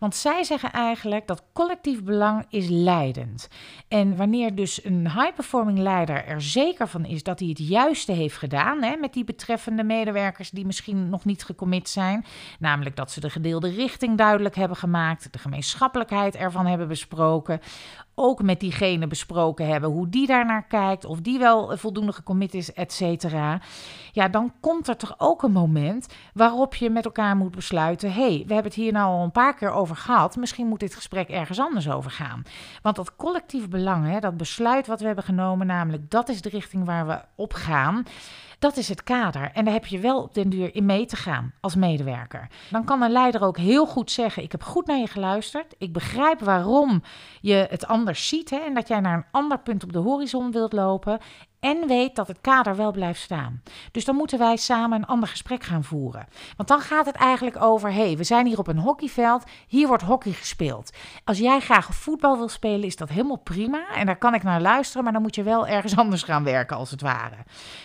Want 0.00 0.14
zij 0.14 0.44
zeggen 0.44 0.72
eigenlijk 0.72 1.26
dat 1.26 1.44
collectief 1.52 2.02
belang 2.02 2.44
is 2.48 2.68
leidend. 2.68 3.48
En 3.88 4.16
wanneer 4.16 4.54
dus 4.54 4.84
een 4.84 5.10
high-performing 5.10 5.78
leider 5.78 6.24
er 6.24 6.42
zeker 6.42 6.88
van 6.88 7.04
is 7.04 7.22
dat 7.22 7.38
hij 7.38 7.48
het 7.48 7.58
juiste 7.58 8.12
heeft 8.12 8.36
gedaan 8.36 8.82
hè, 8.82 8.96
met 8.96 9.12
die 9.12 9.24
betreffende 9.24 9.84
medewerkers 9.84 10.50
die 10.50 10.66
misschien 10.66 11.08
nog 11.08 11.24
niet 11.24 11.44
gecommit 11.44 11.88
zijn, 11.88 12.24
namelijk 12.58 12.96
dat 12.96 13.10
ze 13.10 13.20
de 13.20 13.30
gedeelde 13.30 13.70
richting 13.70 14.18
duidelijk 14.18 14.54
hebben 14.54 14.76
gemaakt, 14.76 15.32
de 15.32 15.38
gemeenschappelijkheid 15.38 16.36
ervan 16.36 16.66
hebben 16.66 16.88
besproken, 16.88 17.60
ook 18.20 18.42
met 18.42 18.60
diegene 18.60 19.06
besproken 19.06 19.66
hebben 19.66 19.90
hoe 19.90 20.08
die 20.08 20.26
daarnaar 20.26 20.66
kijkt, 20.66 21.04
of 21.04 21.20
die 21.20 21.38
wel 21.38 21.76
voldoende 21.76 22.12
gecommit 22.12 22.54
is, 22.54 22.72
et 22.72 22.92
cetera. 22.92 23.60
Ja, 24.12 24.28
dan 24.28 24.52
komt 24.60 24.88
er 24.88 24.96
toch 24.96 25.14
ook 25.18 25.42
een 25.42 25.52
moment 25.52 26.06
waarop 26.34 26.74
je 26.74 26.90
met 26.90 27.04
elkaar 27.04 27.36
moet 27.36 27.54
besluiten: 27.54 28.12
hé, 28.12 28.20
hey, 28.20 28.44
we 28.46 28.54
hebben 28.54 28.72
het 28.72 28.80
hier 28.80 28.92
nou 28.92 29.06
al 29.06 29.22
een 29.24 29.30
paar 29.30 29.54
keer 29.54 29.70
over 29.70 29.96
gehad. 29.96 30.36
Misschien 30.36 30.66
moet 30.66 30.80
dit 30.80 30.94
gesprek 30.94 31.28
ergens 31.28 31.60
anders 31.60 31.90
over 31.90 32.10
gaan. 32.10 32.42
Want 32.82 32.96
dat 32.96 33.16
collectief 33.16 33.68
belang, 33.68 34.06
hè, 34.06 34.20
dat 34.20 34.36
besluit 34.36 34.86
wat 34.86 35.00
we 35.00 35.06
hebben 35.06 35.24
genomen, 35.24 35.66
namelijk 35.66 36.10
dat 36.10 36.28
is 36.28 36.42
de 36.42 36.48
richting 36.48 36.84
waar 36.84 37.06
we 37.06 37.20
op 37.34 37.52
gaan. 37.52 38.04
Dat 38.60 38.76
is 38.76 38.88
het 38.88 39.02
kader. 39.02 39.50
En 39.54 39.64
daar 39.64 39.74
heb 39.74 39.86
je 39.86 39.98
wel 39.98 40.22
op 40.22 40.34
den 40.34 40.48
duur 40.48 40.74
in 40.74 40.86
mee 40.86 41.06
te 41.06 41.16
gaan 41.16 41.52
als 41.60 41.74
medewerker. 41.74 42.48
Dan 42.70 42.84
kan 42.84 43.02
een 43.02 43.10
leider 43.10 43.42
ook 43.42 43.56
heel 43.56 43.86
goed 43.86 44.10
zeggen: 44.10 44.42
Ik 44.42 44.52
heb 44.52 44.62
goed 44.62 44.86
naar 44.86 44.98
je 44.98 45.06
geluisterd. 45.06 45.74
Ik 45.78 45.92
begrijp 45.92 46.40
waarom 46.40 47.02
je 47.40 47.66
het 47.70 47.86
anders 47.86 48.28
ziet. 48.28 48.50
Hè, 48.50 48.56
en 48.56 48.74
dat 48.74 48.88
jij 48.88 49.00
naar 49.00 49.16
een 49.16 49.24
ander 49.30 49.58
punt 49.58 49.82
op 49.82 49.92
de 49.92 49.98
horizon 49.98 50.50
wilt 50.50 50.72
lopen 50.72 51.18
en 51.60 51.86
weet 51.86 52.16
dat 52.16 52.28
het 52.28 52.40
kader 52.40 52.76
wel 52.76 52.92
blijft 52.92 53.20
staan. 53.20 53.62
Dus 53.92 54.04
dan 54.04 54.16
moeten 54.16 54.38
wij 54.38 54.56
samen 54.56 54.98
een 54.98 55.06
ander 55.06 55.28
gesprek 55.28 55.62
gaan 55.62 55.84
voeren. 55.84 56.26
Want 56.56 56.68
dan 56.68 56.80
gaat 56.80 57.06
het 57.06 57.14
eigenlijk 57.14 57.62
over: 57.62 57.92
hé, 57.92 58.06
hey, 58.06 58.16
we 58.16 58.24
zijn 58.24 58.46
hier 58.46 58.58
op 58.58 58.66
een 58.66 58.78
hockeyveld, 58.78 59.44
hier 59.66 59.86
wordt 59.86 60.02
hockey 60.02 60.32
gespeeld. 60.32 60.92
Als 61.24 61.38
jij 61.38 61.60
graag 61.60 61.94
voetbal 61.94 62.36
wil 62.36 62.48
spelen, 62.48 62.84
is 62.84 62.96
dat 62.96 63.08
helemaal 63.08 63.36
prima 63.36 63.88
en 63.94 64.06
daar 64.06 64.18
kan 64.18 64.34
ik 64.34 64.42
naar 64.42 64.60
luisteren, 64.60 65.04
maar 65.04 65.12
dan 65.12 65.22
moet 65.22 65.34
je 65.34 65.42
wel 65.42 65.66
ergens 65.66 65.96
anders 66.02 66.22
gaan 66.22 66.44
werken, 66.44 66.76
als 66.76 66.90
het 66.90 67.00
ware. 67.00 67.36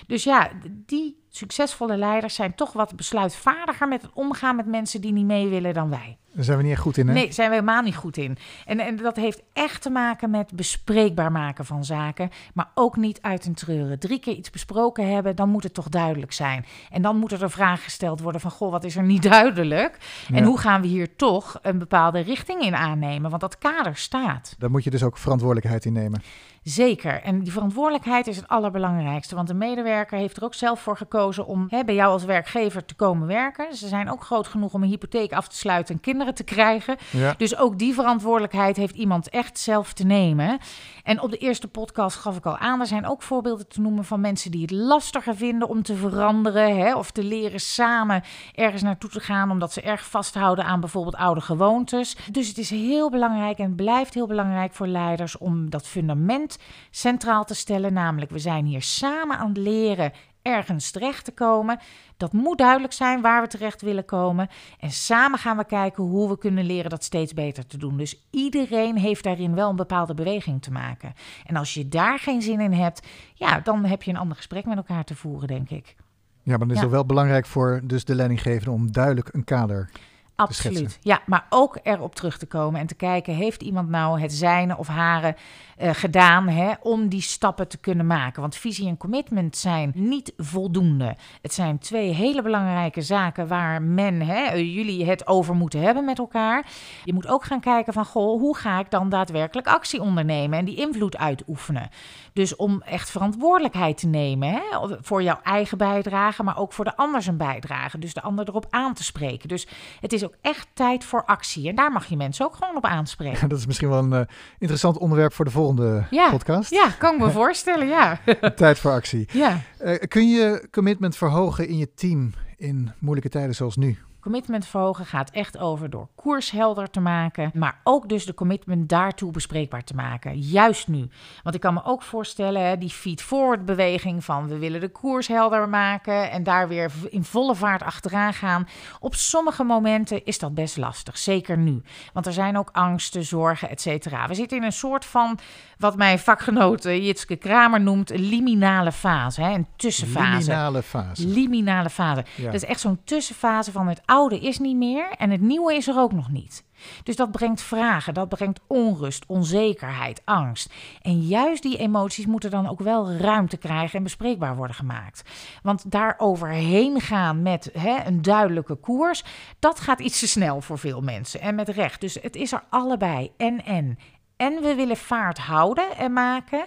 Dus 0.07 0.23
ja, 0.23 0.49
die 0.69 1.23
succesvolle 1.35 1.97
leiders 1.97 2.35
zijn 2.35 2.55
toch 2.55 2.73
wat 2.73 2.95
besluitvaardiger 2.95 3.87
met 3.87 4.01
het 4.01 4.11
omgaan 4.13 4.55
met 4.55 4.65
mensen 4.65 5.01
die 5.01 5.11
niet 5.11 5.25
mee 5.25 5.47
willen 5.47 5.73
dan 5.73 5.89
wij. 5.89 6.17
Daar 6.35 6.43
zijn 6.43 6.57
we 6.57 6.63
niet 6.63 6.71
echt 6.71 6.81
goed 6.81 6.97
in, 6.97 7.07
hè? 7.07 7.13
Nee, 7.13 7.31
zijn 7.31 7.49
we 7.49 7.55
helemaal 7.55 7.81
niet 7.81 7.95
goed 7.95 8.17
in. 8.17 8.37
En, 8.65 8.79
en 8.79 8.95
dat 8.95 9.15
heeft 9.15 9.43
echt 9.53 9.81
te 9.81 9.89
maken 9.89 10.29
met 10.29 10.51
bespreekbaar 10.53 11.31
maken 11.31 11.65
van 11.65 11.85
zaken, 11.85 12.29
maar 12.53 12.71
ook 12.73 12.95
niet 12.95 13.21
uit 13.21 13.45
een 13.45 13.53
treuren. 13.53 13.99
Drie 13.99 14.19
keer 14.19 14.33
iets 14.33 14.49
besproken 14.49 15.13
hebben, 15.13 15.35
dan 15.35 15.49
moet 15.49 15.63
het 15.63 15.73
toch 15.73 15.89
duidelijk 15.89 16.33
zijn. 16.33 16.65
En 16.89 17.01
dan 17.01 17.17
moet 17.17 17.31
er 17.31 17.43
een 17.43 17.49
vraag 17.49 17.83
gesteld 17.83 18.21
worden 18.21 18.41
van, 18.41 18.51
goh, 18.51 18.71
wat 18.71 18.83
is 18.83 18.95
er 18.95 19.03
niet 19.03 19.23
duidelijk? 19.37 19.97
En 20.33 20.43
hoe 20.43 20.59
gaan 20.59 20.81
we 20.81 20.87
hier 20.87 21.15
toch 21.15 21.59
een 21.61 21.77
bepaalde 21.77 22.19
richting 22.19 22.61
in 22.61 22.75
aannemen? 22.75 23.29
Want 23.29 23.41
dat 23.41 23.57
kader 23.57 23.95
staat. 23.95 24.55
Daar 24.59 24.71
moet 24.71 24.83
je 24.83 24.89
dus 24.89 25.03
ook 25.03 25.17
verantwoordelijkheid 25.17 25.85
in 25.85 25.93
nemen. 25.93 26.21
Zeker. 26.63 27.21
En 27.21 27.39
die 27.39 27.51
verantwoordelijkheid 27.51 28.27
is 28.27 28.35
het 28.35 28.47
allerbelangrijkste. 28.47 29.35
Want 29.35 29.47
de 29.47 29.53
medewerker 29.53 30.17
heeft 30.17 30.37
er 30.37 30.43
ook 30.43 30.53
zelf 30.53 30.81
voor 30.81 30.97
gekozen 30.97 31.24
om 31.45 31.67
hè, 31.69 31.83
bij 31.83 31.95
jou 31.95 32.11
als 32.11 32.23
werkgever 32.25 32.85
te 32.85 32.95
komen 32.95 33.27
werken. 33.27 33.75
Ze 33.75 33.87
zijn 33.87 34.11
ook 34.11 34.23
groot 34.23 34.47
genoeg 34.47 34.73
om 34.73 34.83
een 34.83 34.89
hypotheek 34.89 35.33
af 35.33 35.47
te 35.47 35.55
sluiten 35.55 35.95
en 35.95 36.01
kinderen 36.01 36.33
te 36.33 36.43
krijgen. 36.43 36.97
Ja. 37.11 37.33
Dus 37.37 37.57
ook 37.57 37.79
die 37.79 37.93
verantwoordelijkheid 37.93 38.75
heeft 38.75 38.95
iemand 38.95 39.29
echt 39.29 39.59
zelf 39.59 39.93
te 39.93 40.05
nemen. 40.05 40.57
En 41.03 41.21
op 41.21 41.31
de 41.31 41.37
eerste 41.37 41.67
podcast 41.67 42.17
gaf 42.17 42.37
ik 42.37 42.45
al 42.45 42.57
aan, 42.57 42.79
er 42.79 42.87
zijn 42.87 43.07
ook 43.07 43.21
voorbeelden 43.21 43.67
te 43.67 43.81
noemen 43.81 44.05
van 44.05 44.21
mensen 44.21 44.51
die 44.51 44.61
het 44.61 44.71
lastiger 44.71 45.35
vinden 45.35 45.67
om 45.67 45.83
te 45.83 45.95
veranderen. 45.95 46.77
Hè, 46.77 46.95
of 46.95 47.11
te 47.11 47.23
leren 47.23 47.59
samen 47.59 48.23
ergens 48.55 48.81
naartoe 48.81 49.09
te 49.09 49.19
gaan, 49.19 49.51
omdat 49.51 49.73
ze 49.73 49.81
erg 49.81 50.05
vasthouden 50.05 50.65
aan 50.65 50.79
bijvoorbeeld 50.79 51.15
oude 51.15 51.41
gewoontes. 51.41 52.17
Dus 52.31 52.47
het 52.47 52.57
is 52.57 52.69
heel 52.69 53.09
belangrijk 53.09 53.57
en 53.57 53.75
blijft 53.75 54.13
heel 54.13 54.27
belangrijk 54.27 54.73
voor 54.73 54.87
leiders 54.87 55.37
om 55.37 55.69
dat 55.69 55.87
fundament 55.87 56.57
centraal 56.89 57.45
te 57.45 57.55
stellen. 57.55 57.93
Namelijk, 57.93 58.31
we 58.31 58.39
zijn 58.39 58.65
hier 58.65 58.81
samen 58.81 59.37
aan 59.37 59.47
het 59.47 59.57
leren 59.57 60.11
ergens 60.45 60.91
terecht 60.91 61.25
te 61.25 61.31
komen. 61.31 61.79
Dat 62.17 62.33
moet 62.33 62.57
duidelijk 62.57 62.93
zijn 62.93 63.21
waar 63.21 63.41
we 63.41 63.47
terecht 63.47 63.81
willen 63.81 64.05
komen. 64.05 64.47
En 64.79 64.91
samen 64.91 65.39
gaan 65.39 65.57
we 65.57 65.65
kijken 65.65 66.03
hoe 66.03 66.29
we 66.29 66.37
kunnen 66.37 66.65
leren 66.65 66.89
dat 66.89 67.03
steeds 67.03 67.33
beter 67.33 67.67
te 67.67 67.77
doen. 67.77 67.97
Dus 67.97 68.27
iedereen 68.29 68.97
heeft 68.97 69.23
daarin 69.23 69.55
wel 69.55 69.69
een 69.69 69.75
bepaalde 69.75 70.13
beweging 70.13 70.61
te 70.61 70.71
maken. 70.71 71.13
En 71.45 71.55
als 71.55 71.73
je 71.73 71.87
daar 71.87 72.19
geen 72.19 72.41
zin 72.41 72.59
in 72.59 72.73
hebt, 72.73 73.07
ja, 73.33 73.59
dan 73.59 73.85
heb 73.85 74.03
je 74.03 74.11
een 74.11 74.17
ander 74.17 74.37
gesprek 74.37 74.65
met 74.65 74.77
elkaar 74.77 75.03
te 75.03 75.15
voeren, 75.15 75.47
denk 75.47 75.69
ik. 75.69 75.95
Ja, 76.43 76.57
maar 76.57 76.67
dan 76.67 76.75
is 76.75 76.81
het 76.81 76.91
wel 76.91 77.05
belangrijk 77.05 77.45
voor 77.45 77.81
dus 77.83 78.05
de 78.05 78.15
leidinggevende 78.15 78.71
om 78.71 78.91
duidelijk 78.91 79.29
een 79.33 79.43
kader 79.43 79.89
Absoluut. 80.35 80.99
Ja, 81.01 81.21
maar 81.25 81.45
ook 81.49 81.79
erop 81.83 82.15
terug 82.15 82.37
te 82.37 82.45
komen 82.45 82.79
en 82.79 82.87
te 82.87 82.95
kijken: 82.95 83.33
heeft 83.33 83.61
iemand 83.61 83.89
nou 83.89 84.19
het 84.19 84.33
zijne 84.33 84.77
of 84.77 84.87
hare 84.87 85.35
uh, 85.81 85.89
gedaan 85.93 86.47
hè, 86.47 86.73
om 86.81 87.07
die 87.07 87.21
stappen 87.21 87.67
te 87.67 87.77
kunnen 87.77 88.05
maken? 88.05 88.41
Want 88.41 88.55
visie 88.55 88.87
en 88.87 88.97
commitment 88.97 89.57
zijn 89.57 89.91
niet 89.95 90.33
voldoende. 90.37 91.15
Het 91.41 91.53
zijn 91.53 91.79
twee 91.79 92.13
hele 92.13 92.41
belangrijke 92.41 93.01
zaken 93.01 93.47
waar 93.47 93.81
men, 93.81 94.21
hè, 94.21 94.53
jullie 94.53 95.05
het 95.05 95.27
over 95.27 95.55
moeten 95.55 95.79
hebben 95.79 96.05
met 96.05 96.19
elkaar. 96.19 96.65
Je 97.03 97.13
moet 97.13 97.27
ook 97.27 97.43
gaan 97.43 97.59
kijken 97.59 97.93
van: 97.93 98.05
goh, 98.05 98.39
hoe 98.39 98.57
ga 98.57 98.79
ik 98.79 98.91
dan 98.91 99.09
daadwerkelijk 99.09 99.67
actie 99.67 100.01
ondernemen 100.01 100.59
en 100.59 100.65
die 100.65 100.77
invloed 100.77 101.17
uitoefenen? 101.17 101.89
Dus 102.33 102.55
om 102.55 102.81
echt 102.81 103.11
verantwoordelijkheid 103.11 103.97
te 103.97 104.07
nemen 104.07 104.49
hè, 104.49 104.61
voor 105.01 105.23
jouw 105.23 105.39
eigen 105.43 105.77
bijdrage, 105.77 106.43
maar 106.43 106.57
ook 106.57 106.73
voor 106.73 106.85
de 106.85 106.97
ander 106.97 107.21
zijn 107.21 107.37
bijdrage. 107.37 107.99
Dus 107.99 108.13
de 108.13 108.21
ander 108.21 108.47
erop 108.47 108.67
aan 108.69 108.93
te 108.93 109.03
spreken. 109.03 109.49
Dus 109.49 109.67
het 109.99 110.13
is 110.13 110.24
ook 110.25 110.35
echt 110.41 110.67
tijd 110.73 111.03
voor 111.03 111.25
actie. 111.25 111.69
En 111.69 111.75
daar 111.75 111.91
mag 111.91 112.05
je 112.05 112.15
mensen 112.15 112.45
ook 112.45 112.55
gewoon 112.55 112.75
op 112.75 112.85
aanspreken. 112.97 113.49
Dat 113.49 113.57
is 113.57 113.65
misschien 113.65 113.89
wel 113.89 114.03
een 114.03 114.11
uh, 114.11 114.21
interessant 114.57 114.97
onderwerp 114.97 115.33
voor 115.33 115.45
de 115.45 115.51
volgende 115.51 116.05
ja. 116.09 116.29
podcast. 116.29 116.69
Ja, 116.69 116.89
kan 116.89 117.13
ik 117.13 117.19
me 117.19 117.29
voorstellen, 117.41 117.87
ja. 117.87 118.19
tijd 118.55 118.79
voor 118.79 118.91
actie. 118.91 119.27
Ja. 119.31 119.61
Uh, 119.83 119.95
kun 120.07 120.29
je 120.29 120.67
commitment 120.71 121.17
verhogen 121.17 121.67
in 121.67 121.77
je 121.77 121.93
team 121.93 122.33
in 122.57 122.91
moeilijke 122.99 123.29
tijden 123.29 123.55
zoals 123.55 123.75
nu? 123.75 123.97
Commitment 124.25 124.67
verhogen 124.67 125.05
gaat 125.05 125.29
echt 125.29 125.57
over 125.57 125.89
door 125.89 126.07
koers 126.15 126.51
helder 126.51 126.89
te 126.89 126.99
maken, 126.99 127.51
maar 127.53 127.79
ook 127.83 128.09
dus 128.09 128.25
de 128.25 128.33
commitment 128.33 128.89
daartoe 128.89 129.31
bespreekbaar 129.31 129.83
te 129.83 129.95
maken. 129.95 130.39
Juist 130.39 130.87
nu. 130.87 131.09
Want 131.43 131.55
ik 131.55 131.61
kan 131.61 131.73
me 131.73 131.83
ook 131.83 132.01
voorstellen, 132.01 132.79
die 132.79 132.89
feed-forward 132.89 133.65
beweging 133.65 134.23
van 134.23 134.47
we 134.47 134.57
willen 134.57 134.79
de 134.79 134.89
koers 134.89 135.27
helder 135.27 135.69
maken 135.69 136.31
en 136.31 136.43
daar 136.43 136.67
weer 136.67 136.91
in 137.09 137.23
volle 137.23 137.55
vaart 137.55 137.83
achteraan 137.83 138.33
gaan. 138.33 138.67
Op 138.99 139.15
sommige 139.15 139.63
momenten 139.63 140.25
is 140.25 140.39
dat 140.39 140.53
best 140.53 140.77
lastig, 140.77 141.17
zeker 141.17 141.57
nu. 141.57 141.81
Want 142.13 142.25
er 142.25 142.33
zijn 142.33 142.57
ook 142.57 142.69
angsten, 142.71 143.23
zorgen, 143.23 143.69
et 143.69 143.81
cetera. 143.81 144.27
We 144.27 144.33
zitten 144.33 144.57
in 144.57 144.63
een 144.63 144.71
soort 144.71 145.05
van, 145.05 145.39
wat 145.77 145.95
mijn 145.95 146.19
vakgenoot 146.19 146.83
Jitske 146.83 147.35
Kramer 147.35 147.81
noemt, 147.81 148.09
liminale 148.09 148.91
fase, 148.91 149.41
hè? 149.41 149.53
een 149.53 149.67
tussenfase. 149.75 150.37
Liminale 150.37 150.83
fase. 150.83 151.27
Liminale 151.27 151.89
fase. 151.89 152.25
Dat 152.41 152.53
is 152.53 152.65
echt 152.65 152.79
zo'n 152.79 152.99
tussenfase 153.03 153.71
van 153.71 153.87
het 153.87 154.01
is 154.23 154.59
niet 154.59 154.75
meer 154.75 155.09
en 155.17 155.29
het 155.29 155.41
nieuwe 155.41 155.75
is 155.75 155.87
er 155.87 155.97
ook 155.97 156.11
nog 156.11 156.31
niet. 156.31 156.63
Dus 157.03 157.15
dat 157.15 157.31
brengt 157.31 157.61
vragen, 157.61 158.13
dat 158.13 158.29
brengt 158.29 158.59
onrust, 158.67 159.25
onzekerheid, 159.27 160.21
angst. 160.25 160.73
En 161.01 161.19
juist 161.19 161.63
die 161.63 161.77
emoties 161.77 162.25
moeten 162.25 162.51
dan 162.51 162.69
ook 162.69 162.79
wel 162.79 163.11
ruimte 163.11 163.57
krijgen 163.57 163.97
en 163.97 164.03
bespreekbaar 164.03 164.55
worden 164.55 164.75
gemaakt. 164.75 165.23
Want 165.63 165.91
daar 165.91 166.15
overheen 166.17 167.01
gaan 167.01 167.41
met 167.41 167.69
hè, 167.73 168.05
een 168.05 168.21
duidelijke 168.21 168.75
koers, 168.75 169.23
dat 169.59 169.79
gaat 169.79 169.99
iets 169.99 170.19
te 170.19 170.27
snel 170.27 170.61
voor 170.61 170.77
veel 170.77 171.01
mensen. 171.01 171.41
En 171.41 171.55
met 171.55 171.69
recht. 171.69 172.01
Dus 172.01 172.17
het 172.21 172.35
is 172.35 172.51
er 172.51 172.63
allebei. 172.69 173.31
En 173.37 173.65
en. 173.65 173.97
En 174.37 174.61
we 174.61 174.75
willen 174.75 174.97
vaart 174.97 175.37
houden 175.37 175.97
en 175.97 176.13
maken. 176.13 176.65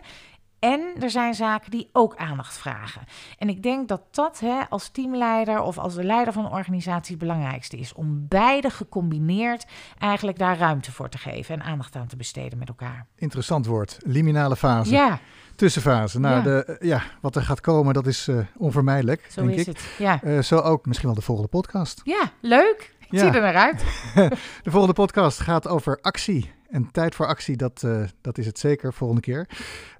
En 0.58 0.80
er 1.00 1.10
zijn 1.10 1.34
zaken 1.34 1.70
die 1.70 1.88
ook 1.92 2.16
aandacht 2.16 2.58
vragen. 2.58 3.02
En 3.38 3.48
ik 3.48 3.62
denk 3.62 3.88
dat 3.88 4.02
dat 4.10 4.40
hè, 4.40 4.60
als 4.68 4.88
teamleider 4.88 5.60
of 5.60 5.78
als 5.78 5.94
de 5.94 6.04
leider 6.04 6.32
van 6.32 6.44
een 6.44 6.50
organisatie 6.50 7.16
het 7.16 7.26
belangrijkste 7.26 7.76
is. 7.76 7.92
Om 7.92 8.26
beide 8.28 8.70
gecombineerd 8.70 9.66
eigenlijk 9.98 10.38
daar 10.38 10.58
ruimte 10.58 10.92
voor 10.92 11.08
te 11.08 11.18
geven 11.18 11.54
en 11.54 11.62
aandacht 11.62 11.96
aan 11.96 12.06
te 12.06 12.16
besteden 12.16 12.58
met 12.58 12.68
elkaar. 12.68 13.06
Interessant 13.16 13.66
woord. 13.66 13.98
Liminale 14.02 14.56
fase. 14.56 14.90
Ja. 14.90 15.18
Tussenfase. 15.56 16.20
Nou, 16.20 16.36
ja. 16.36 16.42
De, 16.42 16.76
ja, 16.80 17.02
wat 17.20 17.36
er 17.36 17.42
gaat 17.42 17.60
komen, 17.60 17.94
dat 17.94 18.06
is 18.06 18.28
uh, 18.28 18.38
onvermijdelijk, 18.56 19.26
zo 19.30 19.46
denk 19.46 19.54
is 19.54 19.60
ik. 19.60 19.66
Het. 19.66 19.94
Ja. 19.98 20.20
Uh, 20.24 20.42
zo 20.42 20.58
ook 20.58 20.86
misschien 20.86 21.06
wel 21.06 21.16
de 21.16 21.24
volgende 21.24 21.50
podcast. 21.50 22.00
Ja, 22.04 22.30
leuk. 22.40 22.96
Ik 23.00 23.12
ja. 23.12 23.18
zie 23.18 23.30
er 23.30 23.40
naar 23.40 23.56
uit. 23.56 23.84
de 24.64 24.70
volgende 24.70 24.94
podcast 24.94 25.40
gaat 25.40 25.68
over 25.68 25.98
actie. 26.00 26.56
En 26.68 26.90
tijd 26.90 27.14
voor 27.14 27.26
actie, 27.26 27.56
dat, 27.56 27.82
uh, 27.84 28.04
dat 28.20 28.38
is 28.38 28.46
het 28.46 28.58
zeker 28.58 28.92
volgende 28.92 29.22
keer. 29.22 29.48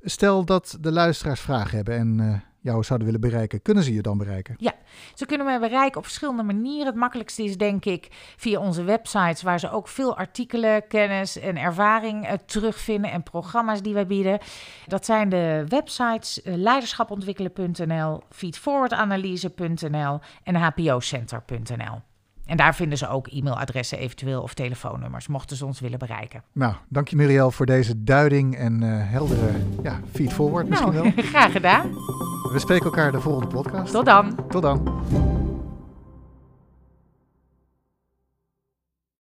Stel 0.02 0.44
dat 0.44 0.76
de 0.80 0.92
luisteraars 0.92 1.40
vragen 1.40 1.76
hebben 1.76 1.96
en 1.96 2.18
uh, 2.20 2.34
jou 2.60 2.84
zouden 2.84 3.06
willen 3.06 3.22
bereiken. 3.22 3.62
Kunnen 3.62 3.84
ze 3.84 3.94
je 3.94 4.02
dan 4.02 4.18
bereiken? 4.18 4.54
Ja, 4.58 4.74
ze 5.14 5.26
kunnen 5.26 5.46
mij 5.46 5.60
bereiken 5.60 5.98
op 5.98 6.04
verschillende 6.04 6.42
manieren. 6.42 6.86
Het 6.86 6.94
makkelijkste 6.94 7.42
is 7.42 7.56
denk 7.56 7.84
ik 7.84 8.08
via 8.36 8.60
onze 8.60 8.82
websites... 8.82 9.42
waar 9.42 9.60
ze 9.60 9.70
ook 9.70 9.88
veel 9.88 10.16
artikelen, 10.16 10.86
kennis 10.86 11.38
en 11.38 11.56
ervaring 11.56 12.26
uh, 12.26 12.32
terugvinden... 12.46 13.10
en 13.10 13.22
programma's 13.22 13.82
die 13.82 13.94
wij 13.94 14.06
bieden. 14.06 14.38
Dat 14.86 15.04
zijn 15.04 15.28
de 15.28 15.64
websites 15.68 16.40
leiderschapontwikkelen.nl... 16.44 18.22
feedforwardanalyse.nl 18.30 20.20
en 20.42 20.56
hpocenter.nl. 20.56 22.07
En 22.48 22.56
daar 22.56 22.74
vinden 22.74 22.98
ze 22.98 23.08
ook 23.08 23.26
e-mailadressen 23.26 23.98
eventueel 23.98 24.42
of 24.42 24.54
telefoonnummers, 24.54 25.26
mochten 25.26 25.56
ze 25.56 25.66
ons 25.66 25.80
willen 25.80 25.98
bereiken. 25.98 26.42
Nou, 26.52 26.74
dank 26.88 27.08
je 27.08 27.16
Muriel 27.16 27.50
voor 27.50 27.66
deze 27.66 28.04
duiding 28.04 28.56
en 28.56 28.82
uh, 28.82 29.10
heldere 29.10 29.50
ja, 29.82 30.00
feed 30.12 30.32
forward 30.32 30.68
misschien 30.68 30.92
nou, 30.92 31.12
wel. 31.14 31.24
graag 31.32 31.52
gedaan. 31.52 31.90
We 32.52 32.58
spreken 32.58 32.84
elkaar 32.84 33.12
de 33.12 33.20
volgende 33.20 33.46
podcast. 33.46 33.92
Tot 33.92 34.04
dan. 34.04 34.34
Tot 34.48 34.62
dan. 34.62 35.46